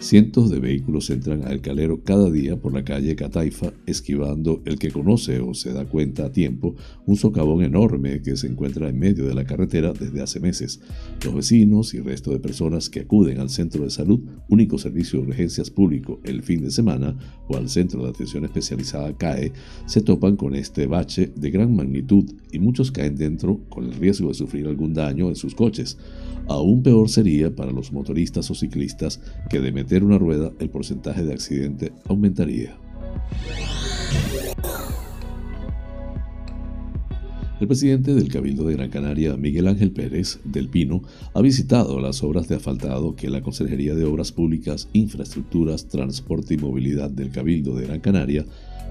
[0.00, 4.90] Cientos de vehículos entran al calero cada día por la calle Cataifa, esquivando el que
[4.90, 6.74] conoce o se da cuenta a tiempo
[7.06, 10.80] un socavón enorme que se encuentra en medio de la carretera desde hace meses.
[11.24, 15.28] Los vecinos y resto de personas que acuden al centro de salud, único servicio de
[15.28, 17.16] urgencias público el fin de semana,
[17.48, 19.52] o al centro de atención especializada CAE,
[19.86, 24.28] se topan con este bache de gran magnitud y muchos caen dentro con el riesgo
[24.28, 25.96] de sufrir algún daño en sus coches.
[26.48, 31.24] Aún peor sería para los motoristas o ciclistas que de meter una rueda el porcentaje
[31.24, 32.76] de accidente aumentaría.
[37.60, 41.02] El presidente del Cabildo de Gran Canaria, Miguel Ángel Pérez del Pino,
[41.34, 46.58] ha visitado las obras de asfaltado que la Consejería de Obras Públicas, Infraestructuras, Transporte y
[46.58, 48.44] Movilidad del Cabildo de Gran Canaria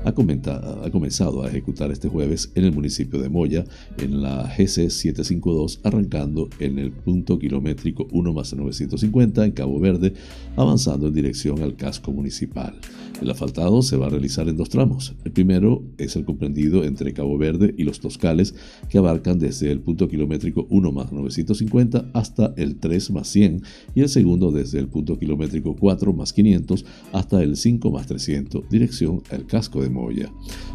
[0.06, 3.66] ha, ha, comenzado a ejecutar este jueves en el municipio de Moya,
[3.98, 10.14] en la GC 752, arrancando en el punto kilométrico 1 más 950 en Cabo Verde,
[10.56, 12.76] avanzando en dirección al casco municipal.
[13.22, 15.16] El asfaltado se va a realizar en dos tramos.
[15.24, 18.53] El primero es el comprendido entre Cabo Verde y los Toscales,
[18.90, 23.64] que abarcan desde el punto kilométrico 1 más 950 hasta el 3 más 100,
[23.96, 28.70] y el segundo desde el punto kilométrico 4 más 500 hasta el 5 más 300,
[28.70, 30.32] dirección al casco de Moya.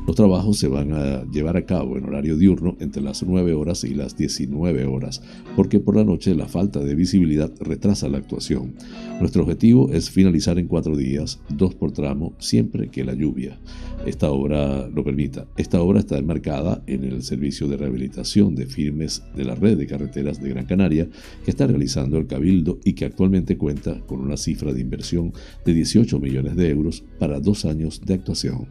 [0.06, 3.84] Los trabajos se van a llevar a cabo en horario diurno entre las 9 horas
[3.84, 5.22] y las 19 horas,
[5.56, 8.74] porque por la noche la falta de visibilidad retrasa la actuación.
[9.20, 13.58] Nuestro objetivo es finalizar en cuatro días, dos por tramo, siempre que la lluvia
[14.06, 15.46] esta obra lo permita.
[15.56, 19.87] Esta obra está enmarcada en el servicio de rehabilitación de firmes de la red de
[19.87, 21.09] carreteras de Gran Canaria
[21.44, 25.33] que está realizando el Cabildo y que actualmente cuenta con una cifra de inversión
[25.64, 28.66] de 18 millones de euros para dos años de actuación.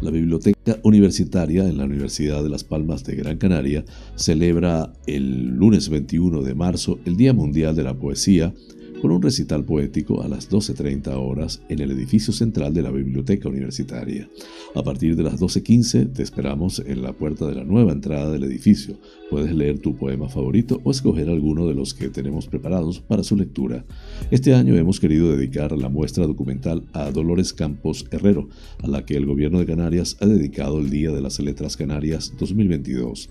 [0.00, 5.88] La Biblioteca Universitaria en la Universidad de Las Palmas de Gran Canaria celebra el lunes
[5.88, 8.54] 21 de marzo el Día Mundial de la Poesía
[9.00, 13.48] con un recital poético a las 12.30 horas en el edificio central de la Biblioteca
[13.48, 14.28] Universitaria.
[14.74, 18.44] A partir de las 12.15 te esperamos en la puerta de la nueva entrada del
[18.44, 18.98] edificio.
[19.30, 23.36] Puedes leer tu poema favorito o escoger alguno de los que tenemos preparados para su
[23.36, 23.84] lectura.
[24.30, 28.48] Este año hemos querido dedicar la muestra documental a Dolores Campos Herrero,
[28.82, 32.32] a la que el gobierno de Canarias ha dedicado el Día de las Letras Canarias
[32.38, 33.30] 2022.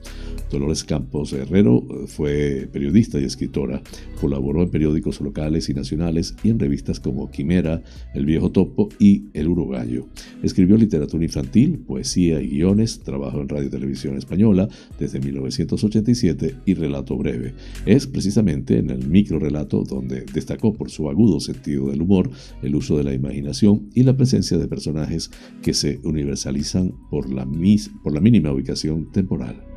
[0.50, 3.82] Dolores Campos Herrero fue periodista y escritora,
[4.22, 7.82] colaboró en periódicos locales y nacionales y en revistas como Quimera,
[8.14, 10.08] El Viejo Topo y El Uruguayo.
[10.44, 16.74] Escribió literatura infantil, poesía y guiones, trabajó en Radio y Televisión Española desde 1987 y
[16.76, 17.54] relato breve.
[17.86, 22.30] Es precisamente en el microrelato donde destacó por su agudo sentido del humor,
[22.62, 25.32] el uso de la imaginación y la presencia de personajes
[25.62, 29.77] que se universalizan por la mínima ubicación temporal.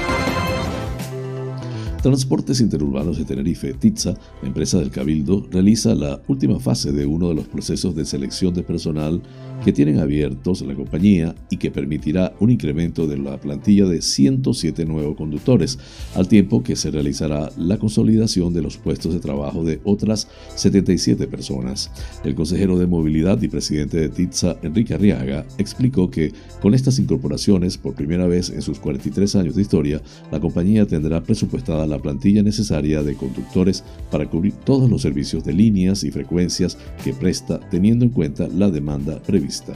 [2.01, 7.35] Transportes Interurbanos de Tenerife, TITSA, empresa del Cabildo, realiza la última fase de uno de
[7.35, 9.21] los procesos de selección de personal
[9.63, 14.83] que tienen abiertos la compañía y que permitirá un incremento de la plantilla de 107
[14.85, 15.77] nuevos conductores,
[16.15, 21.27] al tiempo que se realizará la consolidación de los puestos de trabajo de otras 77
[21.27, 21.91] personas.
[22.23, 26.33] El consejero de movilidad y presidente de TITSA, Enrique Arriaga, explicó que
[26.63, 31.21] con estas incorporaciones, por primera vez en sus 43 años de historia, la compañía tendrá
[31.21, 36.77] presupuestada la plantilla necesaria de conductores para cubrir todos los servicios de líneas y frecuencias
[37.03, 39.73] que presta teniendo en cuenta la demanda prevista.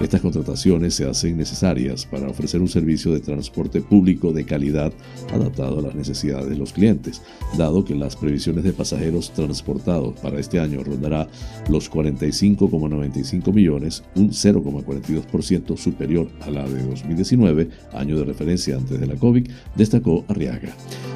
[0.00, 4.92] Estas contrataciones se hacen necesarias para ofrecer un servicio de transporte público de calidad
[5.32, 7.20] adaptado a las necesidades de los clientes,
[7.56, 11.28] dado que las previsiones de pasajeros transportados para este año rondará
[11.68, 19.06] los 45,95 millones, un 0,42% superior a la de 2019, año de referencia antes de
[19.06, 20.74] la COVID, destacó Arriaga.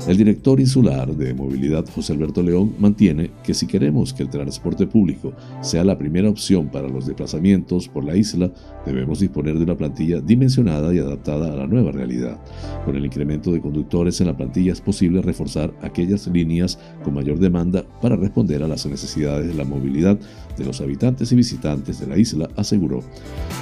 [0.08, 4.86] El director insular de movilidad José Alberto León mantiene que si queremos que el transporte
[4.86, 8.52] público sea la primera opción para los desplazamientos por la isla,
[8.86, 12.38] debemos disponer de una plantilla dimensionada y adaptada a la nueva realidad.
[12.84, 17.38] Con el incremento de conductores en la plantilla es posible reforzar aquellas líneas con mayor
[17.38, 20.18] demanda para responder a las necesidades de la movilidad
[20.56, 23.00] de los habitantes y visitantes de la isla, aseguró.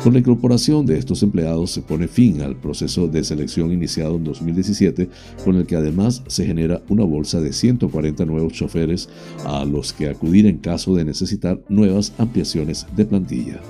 [0.02, 4.24] Con la incorporación de estos empleados se pone fin al proceso de selección iniciado en
[4.24, 5.08] 2017,
[5.44, 9.08] con el que además se genera una bolsa de 140 nuevos choferes
[9.44, 13.60] a los que acudir en caso de necesitar nuevas ampliaciones de plantilla.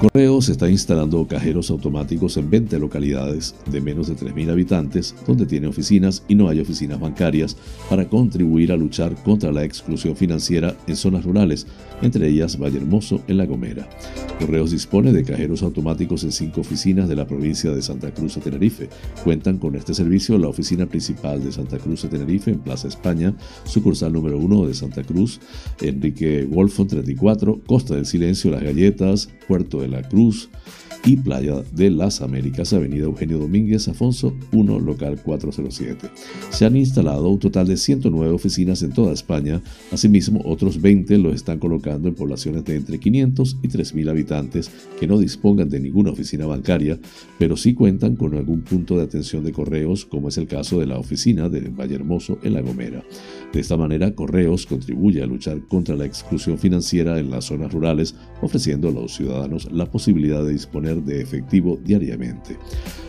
[0.00, 5.66] Correos está instalando cajeros automáticos en 20 localidades de menos de 3.000 habitantes donde tiene
[5.66, 7.56] oficinas y no hay oficinas bancarias
[7.90, 11.66] para contribuir a luchar contra la exclusión financiera en zonas rurales,
[12.00, 13.88] entre ellas Valle Hermoso en La Gomera.
[14.38, 18.42] Correos dispone de cajeros automáticos en cinco oficinas de la provincia de Santa Cruz de
[18.42, 18.88] Tenerife.
[19.24, 23.34] Cuentan con este servicio la oficina principal de Santa Cruz de Tenerife en Plaza España,
[23.64, 25.40] sucursal número 1 de Santa Cruz,
[25.80, 30.48] Enrique Wolfon 34, Costa del Silencio, Las Galletas, Puerto de la Cruz
[31.04, 36.08] y Playa de las Américas, Avenida Eugenio Domínguez, Afonso 1, local 407.
[36.50, 41.34] Se han instalado un total de 109 oficinas en toda España, asimismo otros 20 los
[41.34, 46.10] están colocando en poblaciones de entre 500 y 3.000 habitantes que no dispongan de ninguna
[46.10, 46.98] oficina bancaria,
[47.38, 50.86] pero sí cuentan con algún punto de atención de correos, como es el caso de
[50.86, 53.02] la oficina de Valle Hermoso en La Gomera.
[53.52, 58.14] De esta manera, Correos contribuye a luchar contra la exclusión financiera en las zonas rurales,
[58.42, 62.56] ofreciendo a los ciudadanos la posibilidad de disponer de efectivo diariamente.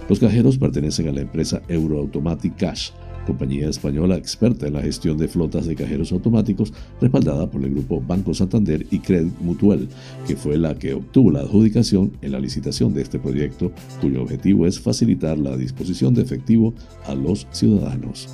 [0.07, 2.91] Los cajeros pertenecen a la empresa Euroautomatic Cash,
[3.25, 8.01] compañía española experta en la gestión de flotas de cajeros automáticos, respaldada por el grupo
[8.01, 9.88] Banco Santander y Credit Mutual,
[10.27, 13.71] que fue la que obtuvo la adjudicación en la licitación de este proyecto,
[14.01, 16.73] cuyo objetivo es facilitar la disposición de efectivo
[17.05, 18.30] a los ciudadanos.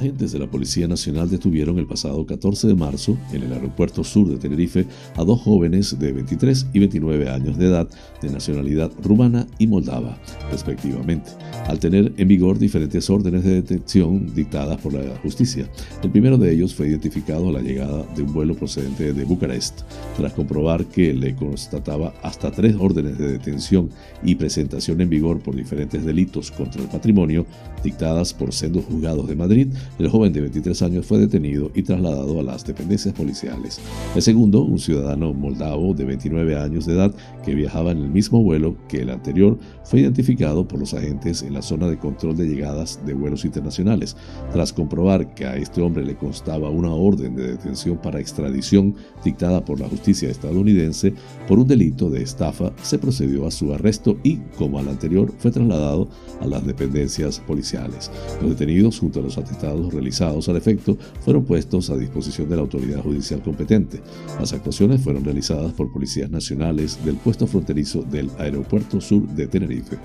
[0.00, 4.26] Agentes de la Policía Nacional detuvieron el pasado 14 de marzo en el aeropuerto sur
[4.30, 7.86] de Tenerife a dos jóvenes de 23 y 29 años de edad
[8.22, 10.18] de nacionalidad rumana y moldava,
[10.50, 11.32] respectivamente,
[11.66, 15.70] al tener en vigor diferentes órdenes de detención dictadas por la justicia.
[16.02, 19.82] El primero de ellos fue identificado a la llegada de un vuelo procedente de Bucarest,
[20.16, 23.90] tras comprobar que le constataba hasta tres órdenes de detención
[24.22, 27.44] y presentación en vigor por diferentes delitos contra el patrimonio
[27.84, 29.68] dictadas por sendos juzgados de Madrid
[30.00, 33.80] el joven de 23 años fue detenido y trasladado a las dependencias policiales.
[34.14, 38.42] El segundo, un ciudadano moldavo de 29 años de edad que viajaba en el mismo
[38.42, 42.46] vuelo que el anterior, fue identificado por los agentes en la zona de control de
[42.46, 44.16] llegadas de vuelos internacionales.
[44.52, 48.94] Tras comprobar que a este hombre le constaba una orden de detención para extradición
[49.24, 51.12] dictada por la justicia estadounidense
[51.48, 55.50] por un delito de estafa, se procedió a su arresto y, como al anterior, fue
[55.50, 56.08] trasladado
[56.40, 58.10] a las dependencias policiales.
[58.40, 62.62] Los detenidos, junto a los atestados realizados al efecto, fueron puestos a disposición de la
[62.62, 64.00] autoridad judicial competente.
[64.38, 69.98] Las actuaciones fueron realizadas por policías nacionales del puesto fronterizo del Aeropuerto Sur de Tenerife.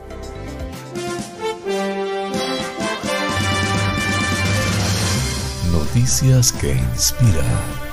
[5.71, 7.84] Noticias que inspiran.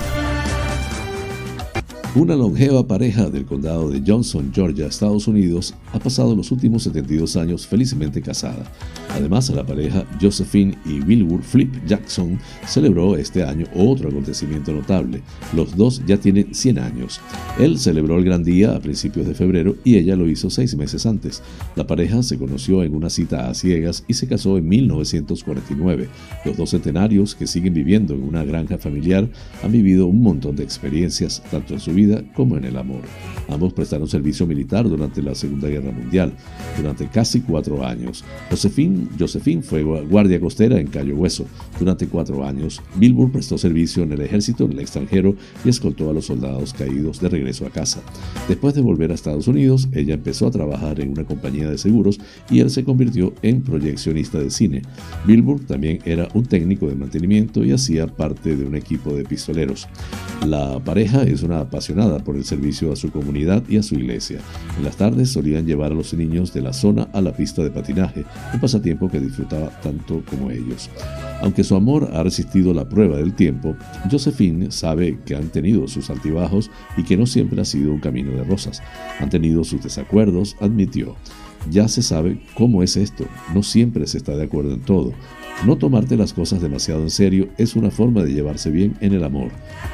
[2.15, 7.35] Una longeva pareja del condado de Johnson, Georgia, Estados Unidos, ha pasado los últimos 72
[7.37, 8.71] años felizmente casada.
[9.09, 12.37] Además, la pareja Josephine y Wilbur Flip Jackson
[12.67, 15.23] celebró este año otro acontecimiento notable.
[15.55, 17.19] Los dos ya tienen 100 años.
[17.57, 21.07] Él celebró el gran día a principios de febrero y ella lo hizo seis meses
[21.07, 21.41] antes.
[21.75, 26.09] La pareja se conoció en una cita a ciegas y se casó en 1949.
[26.45, 29.27] Los dos centenarios que siguen viviendo en una granja familiar
[29.63, 32.02] han vivido un montón de experiencias, tanto en su vida
[32.33, 33.01] como en el amor.
[33.49, 36.33] Ambos prestaron servicio militar durante la Segunda Guerra Mundial,
[36.77, 38.23] durante casi cuatro años.
[38.49, 41.45] Josephine, Josephine fue guardia costera en Cayo Hueso
[41.77, 42.81] durante cuatro años.
[42.95, 45.35] Bilbur prestó servicio en el ejército en el extranjero
[45.65, 48.01] y escoltó a los soldados caídos de regreso a casa.
[48.47, 52.19] Después de volver a Estados Unidos, ella empezó a trabajar en una compañía de seguros
[52.49, 54.81] y él se convirtió en proyeccionista de cine.
[55.25, 59.87] Bilbur también era un técnico de mantenimiento y hacía parte de un equipo de pistoleros.
[60.45, 61.92] La pareja es una apasionada
[62.23, 64.39] por el servicio a su comunidad y a su iglesia.
[64.77, 67.69] En las tardes solían llevar a los niños de la zona a la pista de
[67.69, 70.89] patinaje, un pasatiempo que disfrutaba tanto como ellos.
[71.41, 73.75] Aunque su amor ha resistido la prueba del tiempo,
[74.09, 78.31] Josephine sabe que han tenido sus altibajos y que no siempre ha sido un camino
[78.31, 78.81] de rosas.
[79.19, 81.15] Han tenido sus desacuerdos, admitió.
[81.69, 85.13] Ya se sabe cómo es esto, no siempre se está de acuerdo en todo,
[85.65, 89.23] no tomarte las cosas demasiado en serio es una forma de llevarse bien en el
[89.23, 89.49] amor.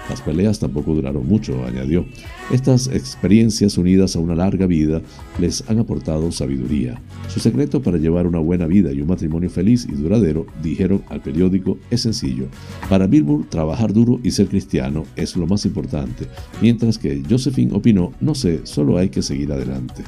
[0.09, 2.05] Las peleas tampoco duraron mucho, añadió.
[2.51, 5.03] Estas experiencias unidas a una larga vida
[5.39, 6.99] les han aportado sabiduría.
[7.27, 11.21] Su secreto para llevar una buena vida y un matrimonio feliz y duradero, dijeron al
[11.21, 12.47] periódico, es sencillo.
[12.89, 16.25] Para Bilbur, trabajar duro y ser cristiano es lo más importante,
[16.61, 20.03] mientras que Josephine opinó, no sé, solo hay que seguir adelante.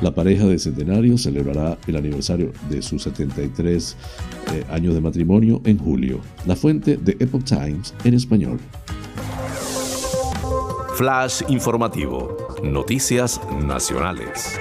[0.00, 3.96] La pareja de centenario celebrará el aniversario de sus 73
[4.52, 6.20] eh, años de matrimonio en julio.
[6.46, 8.58] La fuente de Epoch Times en español.
[10.94, 12.36] Flash informativo.
[12.62, 14.58] Noticias nacionales.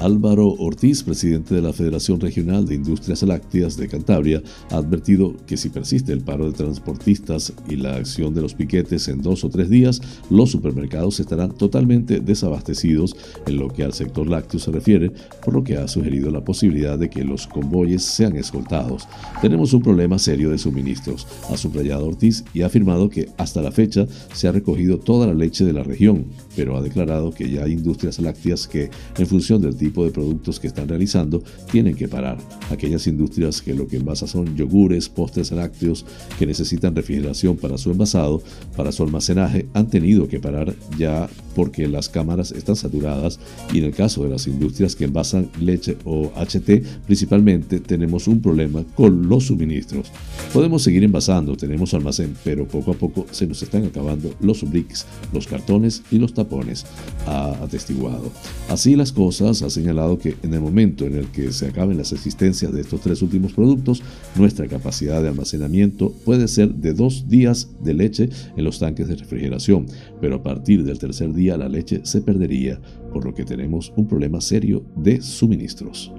[0.00, 5.56] Álvaro Ortiz, presidente de la Federación Regional de Industrias Lácteas de Cantabria, ha advertido que
[5.56, 9.48] si persiste el paro de transportistas y la acción de los piquetes en dos o
[9.48, 15.10] tres días, los supermercados estarán totalmente desabastecidos en lo que al sector lácteo se refiere,
[15.44, 19.08] por lo que ha sugerido la posibilidad de que los convoyes sean escoltados.
[19.42, 23.72] Tenemos un problema serio de suministros, ha subrayado Ortiz y ha afirmado que hasta la
[23.72, 27.64] fecha se ha recogido toda la leche de la región, pero ha declarado que ya
[27.64, 31.94] hay industrias lácteas que, en función del tipo tipo de productos que están realizando tienen
[31.94, 32.36] que parar.
[32.70, 36.04] Aquellas industrias que lo que envasan son yogures, postres lácteos
[36.38, 38.42] que necesitan refrigeración para su envasado,
[38.76, 41.28] para su almacenaje, han tenido que parar ya
[41.58, 43.40] porque las cámaras están saturadas
[43.74, 48.40] y en el caso de las industrias que envasan leche o HT principalmente tenemos un
[48.40, 50.12] problema con los suministros.
[50.52, 55.04] Podemos seguir envasando, tenemos almacén, pero poco a poco se nos están acabando los bricks,
[55.32, 56.86] los cartones y los tapones,
[57.26, 58.30] ha atestiguado.
[58.68, 62.72] Así las cosas, señalado que en el momento en el que se acaben las existencias
[62.72, 64.00] de estos tres últimos productos,
[64.36, 69.16] nuestra capacidad de almacenamiento puede ser de dos días de leche en los tanques de
[69.16, 69.86] refrigeración,
[70.20, 72.80] pero a partir del tercer día la leche se perdería,
[73.12, 76.12] por lo que tenemos un problema serio de suministros.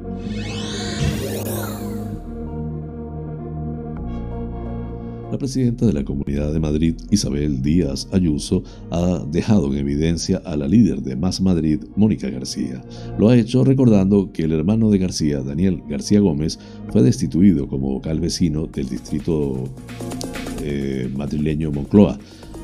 [5.31, 10.57] La presidenta de la Comunidad de Madrid, Isabel Díaz Ayuso, ha dejado en evidencia a
[10.57, 12.81] la líder de Más Madrid, Mónica García.
[13.19, 16.57] Lo ha hecho recordando que el hermano de García, Daniel García Gómez,
[16.91, 19.65] fue destituido como vocal vecino del distrito
[20.63, 22.17] eh, madrileño Moncloa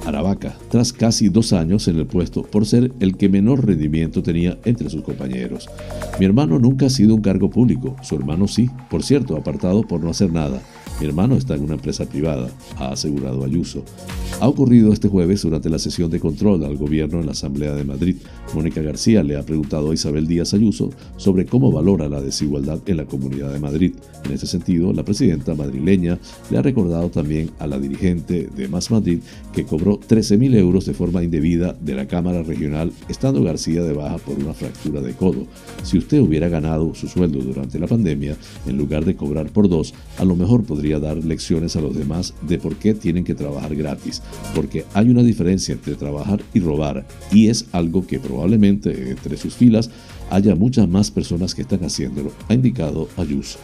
[0.06, 4.58] Aravaca, tras casi dos años en el puesto por ser el que menor rendimiento tenía
[4.64, 5.68] entre sus compañeros.
[6.20, 10.02] Mi hermano nunca ha sido un cargo público, su hermano sí, por cierto, apartado por
[10.02, 10.62] no hacer nada.
[11.00, 13.84] Mi hermano está en una empresa privada, ha asegurado Ayuso.
[14.40, 17.84] Ha ocurrido este jueves durante la sesión de control al gobierno en la Asamblea de
[17.84, 18.16] Madrid.
[18.54, 22.98] Mónica García le ha preguntado a Isabel Díaz Ayuso sobre cómo valora la desigualdad en
[22.98, 23.94] la Comunidad de Madrid.
[24.24, 26.18] En este sentido, la presidenta madrileña
[26.50, 29.20] le ha recordado también a la dirigente de Más Madrid
[29.54, 34.18] que cobró 13.000 euros de forma indebida de la Cámara Regional, estando García de baja
[34.18, 35.48] por una fractura de codo.
[35.84, 38.38] Si usted hubiera ganado su sueldo durante la pandemia,
[38.68, 42.34] en lugar de cobrar por dos, a lo mejor podría dar lecciones a los demás
[42.42, 44.22] de por qué tienen que trabajar gratis,
[44.54, 49.56] porque hay una diferencia entre trabajar y robar, y es algo que probablemente entre sus
[49.56, 49.90] filas
[50.30, 53.60] haya muchas más personas que están haciéndolo, ha indicado Ayuso.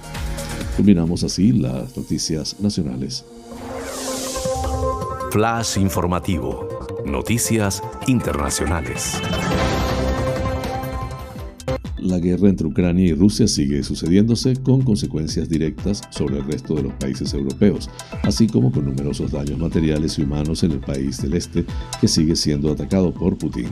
[0.75, 3.25] Culminamos así las noticias nacionales.
[5.31, 6.67] Flash informativo.
[7.05, 9.21] Noticias internacionales.
[12.01, 16.81] La guerra entre Ucrania y Rusia sigue sucediéndose con consecuencias directas sobre el resto de
[16.81, 17.91] los países europeos,
[18.23, 21.63] así como con numerosos daños materiales y humanos en el país del este
[21.99, 23.67] que sigue siendo atacado por Putin.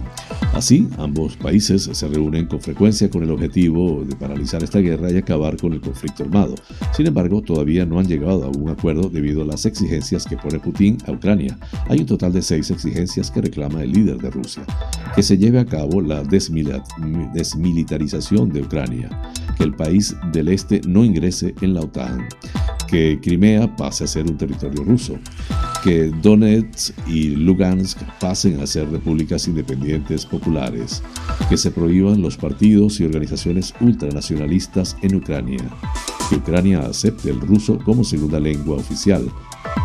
[0.54, 5.18] Así, ambos países se reúnen con frecuencia con el objetivo de paralizar esta guerra y
[5.18, 6.54] acabar con el conflicto armado.
[6.96, 10.60] Sin embargo, todavía no han llegado a un acuerdo debido a las exigencias que pone
[10.60, 11.58] Putin a Ucrania.
[11.88, 14.64] Hay un total de seis exigencias que reclama el líder de Rusia.
[15.16, 19.10] Que se lleve a cabo la desmilitarización de Ucrania,
[19.58, 22.28] que el país del este no ingrese en la OTAN,
[22.86, 25.18] que Crimea pase a ser un territorio ruso,
[25.84, 31.02] que Donetsk y Lugansk pasen a ser repúblicas independientes populares,
[31.48, 35.64] que se prohíban los partidos y organizaciones ultranacionalistas en Ucrania,
[36.30, 39.32] que Ucrania acepte el ruso como segunda lengua oficial,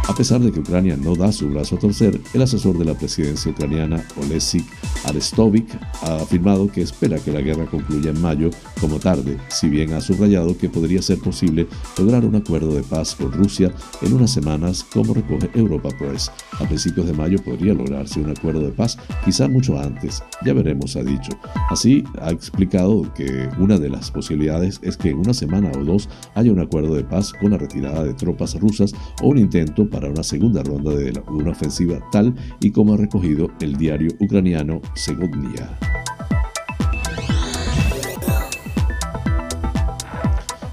[0.06, 2.94] a pesar de que Ucrania no da su brazo a torcer, el asesor de la
[2.94, 4.64] presidencia ucraniana, Olesik
[5.04, 5.66] Arestovik,
[6.02, 8.50] ha afirmado que espera que la guerra concluya en mayo
[8.80, 11.66] como tarde, si bien ha subrayado que podría ser posible
[11.98, 16.30] lograr un acuerdo de paz con Rusia en unas semanas, como recoge Europa Press.
[16.60, 20.22] A principios de mayo podría lograrse un acuerdo de paz, quizá mucho antes.
[20.44, 21.32] Ya veremos, ha dicho.
[21.70, 26.08] Así, ha explicado que una de las posibilidades es que en una semana o dos
[26.34, 28.92] haya un acuerdo de paz con la retirada de tropas rusas
[29.22, 33.48] o un intento para una segunda ronda de una ofensiva tal y como ha recogido
[33.60, 35.78] el diario ucraniano Segodnia.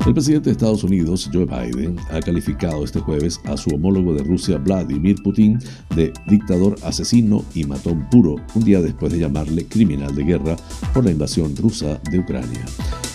[0.07, 4.23] El presidente de Estados Unidos, Joe Biden, ha calificado este jueves a su homólogo de
[4.23, 5.59] Rusia, Vladimir Putin,
[5.95, 10.55] de dictador asesino y matón puro, un día después de llamarle criminal de guerra
[10.95, 12.65] por la invasión rusa de Ucrania.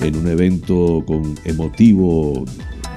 [0.00, 2.44] En un evento con emotivo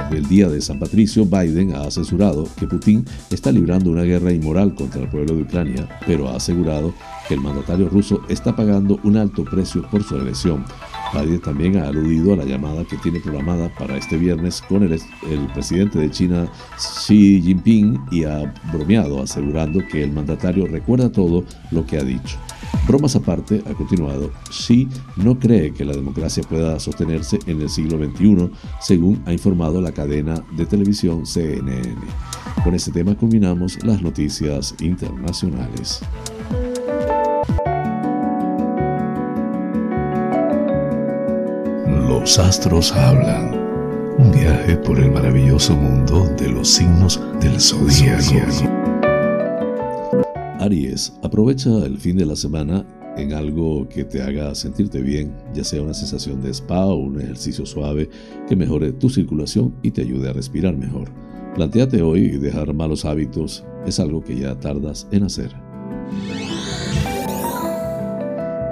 [0.10, 4.74] del Día de San Patricio, Biden ha asesorado que Putin está librando una guerra inmoral
[4.76, 6.93] contra el pueblo de Ucrania, pero ha asegurado
[7.28, 10.66] que el mandatario ruso está pagando un alto precio por su agresión.
[11.14, 14.93] Biden también ha aludido a la llamada que tiene programada para este viernes con el,
[14.93, 21.43] el presidente de China Xi Jinping y ha bromeado asegurando que el mandatario recuerda todo
[21.72, 22.38] lo que ha dicho.
[22.88, 27.97] Bromas aparte, ha continuado, Xi no cree que la democracia pueda sostenerse en el siglo
[27.97, 28.49] XXI,
[28.82, 31.95] según ha informado la cadena de televisión CNN.
[32.64, 36.01] Con este tema culminamos las noticias internacionales.
[41.88, 43.57] Los astros hablan.
[44.18, 48.89] Un viaje por el maravilloso mundo de los signos del zodiaco.
[50.60, 52.86] Aries, aprovecha el fin de la semana
[53.16, 57.22] en algo que te haga sentirte bien, ya sea una sensación de spa o un
[57.22, 58.10] ejercicio suave
[58.47, 61.10] que mejore tu circulación y te ayude a respirar mejor.
[61.55, 65.55] Plantéate hoy dejar malos hábitos, es algo que ya tardas en hacer.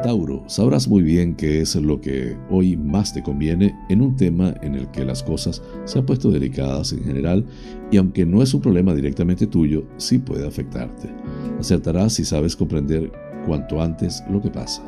[0.07, 4.53] Tauro, sabrás muy bien qué es lo que hoy más te conviene en un tema
[4.61, 7.45] en el que las cosas se han puesto delicadas en general
[7.91, 11.09] y aunque no es un problema directamente tuyo, sí puede afectarte.
[11.59, 13.11] Acertarás si sabes comprender
[13.45, 14.81] cuanto antes lo que pasa.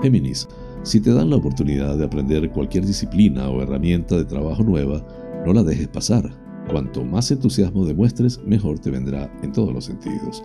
[0.00, 0.48] Géminis,
[0.82, 5.06] si te dan la oportunidad de aprender cualquier disciplina o herramienta de trabajo nueva,
[5.44, 6.42] no la dejes pasar.
[6.70, 10.42] Cuanto más entusiasmo demuestres, mejor te vendrá en todos los sentidos.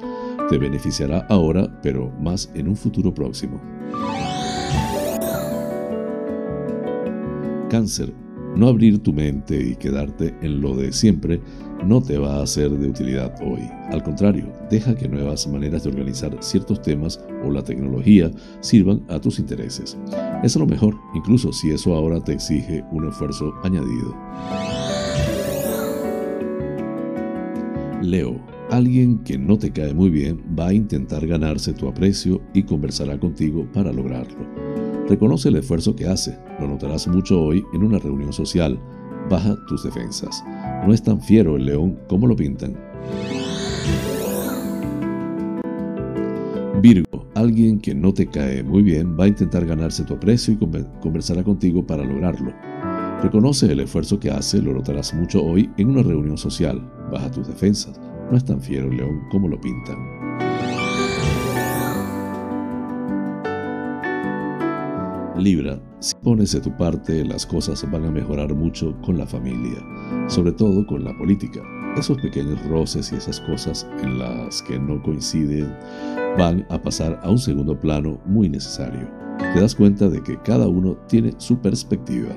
[0.49, 3.61] Te beneficiará ahora, pero más en un futuro próximo.
[7.69, 8.11] Cáncer,
[8.55, 11.39] no abrir tu mente y quedarte en lo de siempre
[11.85, 13.61] no te va a ser de utilidad hoy.
[13.91, 19.19] Al contrario, deja que nuevas maneras de organizar ciertos temas o la tecnología sirvan a
[19.19, 19.97] tus intereses.
[20.43, 24.15] Es lo mejor, incluso si eso ahora te exige un esfuerzo añadido.
[28.01, 28.39] Leo,
[28.71, 33.19] alguien que no te cae muy bien va a intentar ganarse tu aprecio y conversará
[33.19, 34.47] contigo para lograrlo.
[35.07, 38.79] Reconoce el esfuerzo que hace, lo notarás mucho hoy en una reunión social.
[39.29, 40.43] Baja tus defensas.
[40.85, 42.77] No es tan fiero el león como lo pintan.
[46.81, 50.57] Virgo, alguien que no te cae muy bien va a intentar ganarse tu aprecio y
[51.01, 52.53] conversará contigo para lograrlo.
[53.21, 56.89] Reconoce el esfuerzo que hace, lo notarás mucho hoy en una reunión social.
[57.11, 57.99] Baja tus defensas.
[58.31, 59.97] No es tan fiero el león como lo pintan.
[65.35, 69.79] Libra, si pones de tu parte, las cosas van a mejorar mucho con la familia,
[70.27, 71.61] sobre todo con la política.
[71.97, 75.73] Esos pequeños roces y esas cosas en las que no coinciden
[76.37, 79.09] van a pasar a un segundo plano muy necesario.
[79.39, 82.29] Te das cuenta de que cada uno tiene su perspectiva.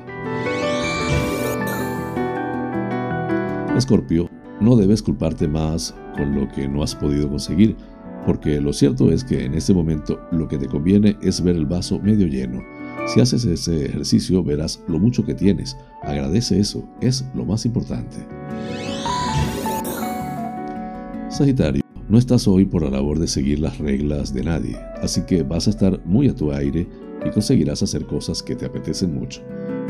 [3.77, 4.31] Escorpio,
[4.63, 7.77] no debes culparte más con lo que no has podido conseguir,
[8.25, 11.67] porque lo cierto es que en este momento lo que te conviene es ver el
[11.67, 12.63] vaso medio lleno.
[13.09, 15.77] Si haces ese ejercicio verás lo mucho que tienes.
[16.03, 18.19] Agradece eso, es lo más importante.
[21.29, 25.43] Sagitario, no estás hoy por la labor de seguir las reglas de nadie, así que
[25.43, 26.87] vas a estar muy a tu aire
[27.27, 29.43] y conseguirás hacer cosas que te apetecen mucho.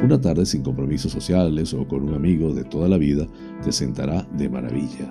[0.03, 3.25] Una tarde sin compromisos sociales o con un amigo de toda la vida
[3.63, 5.09] te sentará de maravilla.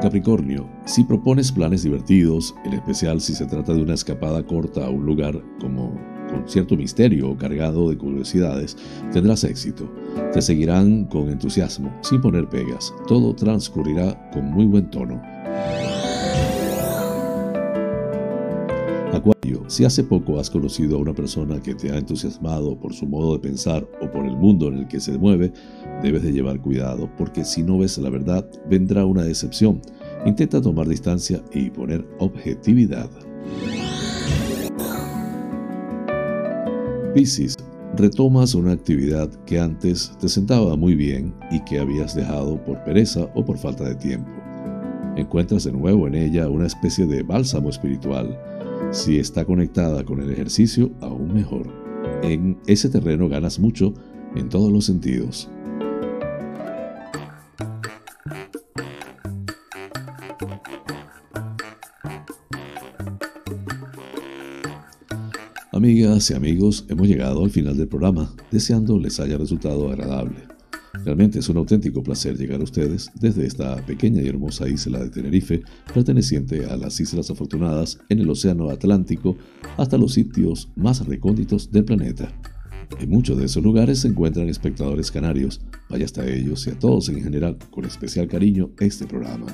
[0.00, 4.90] Capricornio, si propones planes divertidos, en especial si se trata de una escapada corta a
[4.90, 5.98] un lugar como
[6.30, 8.76] con cierto misterio o cargado de curiosidades,
[9.12, 9.90] tendrás éxito.
[10.32, 12.94] Te seguirán con entusiasmo, sin poner pegas.
[13.08, 15.20] Todo transcurrirá con muy buen tono.
[19.16, 23.06] Acuario, si hace poco has conocido a una persona que te ha entusiasmado por su
[23.06, 25.52] modo de pensar o por el mundo en el que se mueve,
[26.02, 29.80] debes de llevar cuidado porque si no ves la verdad vendrá una decepción.
[30.26, 33.08] Intenta tomar distancia y poner objetividad.
[37.14, 37.54] Piscis,
[37.96, 43.30] retomas una actividad que antes te sentaba muy bien y que habías dejado por pereza
[43.34, 44.30] o por falta de tiempo.
[45.16, 48.38] Encuentras de nuevo en ella una especie de bálsamo espiritual
[48.96, 51.70] si está conectada con el ejercicio, aún mejor.
[52.22, 53.92] En ese terreno ganas mucho
[54.34, 55.50] en todos los sentidos.
[65.72, 70.55] Amigas y amigos, hemos llegado al final del programa, deseando les haya resultado agradable.
[71.06, 75.08] Realmente es un auténtico placer llegar a ustedes desde esta pequeña y hermosa isla de
[75.08, 75.62] Tenerife,
[75.94, 79.36] perteneciente a las Islas Afortunadas en el Océano Atlántico,
[79.76, 82.32] hasta los sitios más recónditos del planeta.
[82.98, 85.60] En muchos de esos lugares se encuentran espectadores canarios.
[85.88, 89.46] Vaya hasta ellos y a todos en general con especial cariño este programa.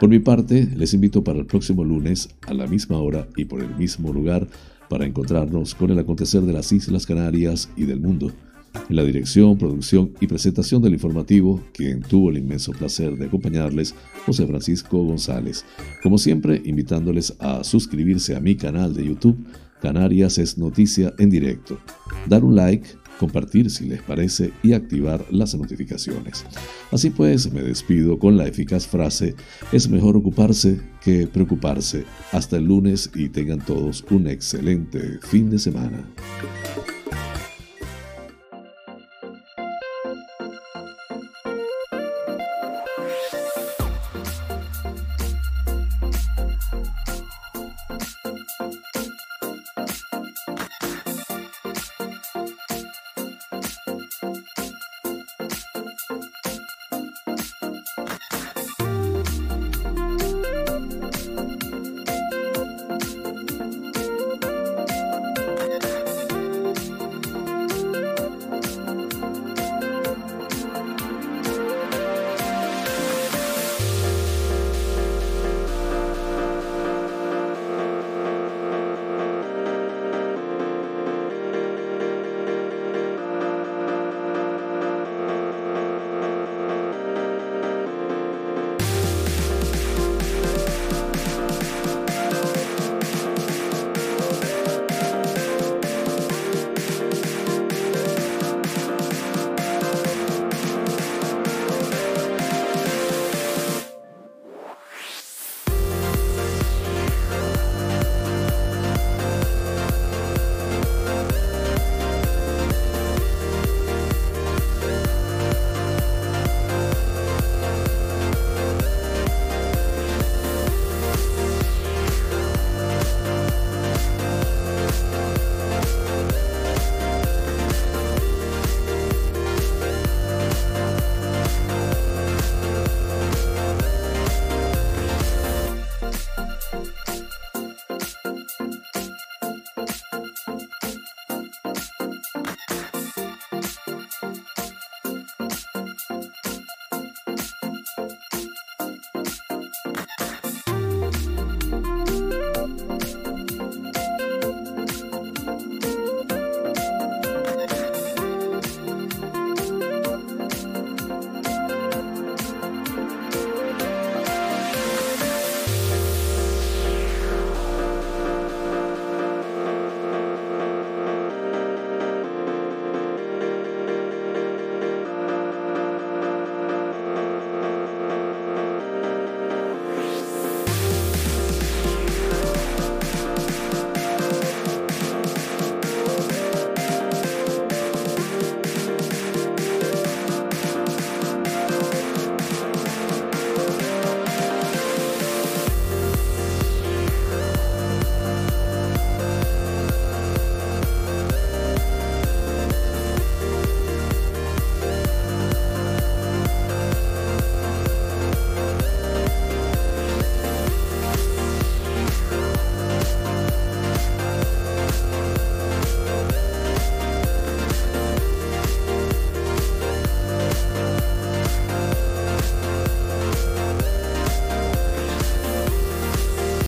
[0.00, 3.60] Por mi parte, les invito para el próximo lunes a la misma hora y por
[3.60, 4.48] el mismo lugar
[4.88, 8.32] para encontrarnos con el acontecer de las Islas Canarias y del mundo.
[8.88, 13.94] En la dirección, producción y presentación del informativo, quien tuvo el inmenso placer de acompañarles,
[14.24, 15.64] José Francisco González.
[16.02, 19.44] Como siempre, invitándoles a suscribirse a mi canal de YouTube,
[19.80, 21.78] Canarias es Noticia en Directo.
[22.28, 26.44] Dar un like, compartir si les parece y activar las notificaciones.
[26.90, 29.34] Así pues, me despido con la eficaz frase,
[29.72, 32.04] es mejor ocuparse que preocuparse.
[32.32, 36.04] Hasta el lunes y tengan todos un excelente fin de semana.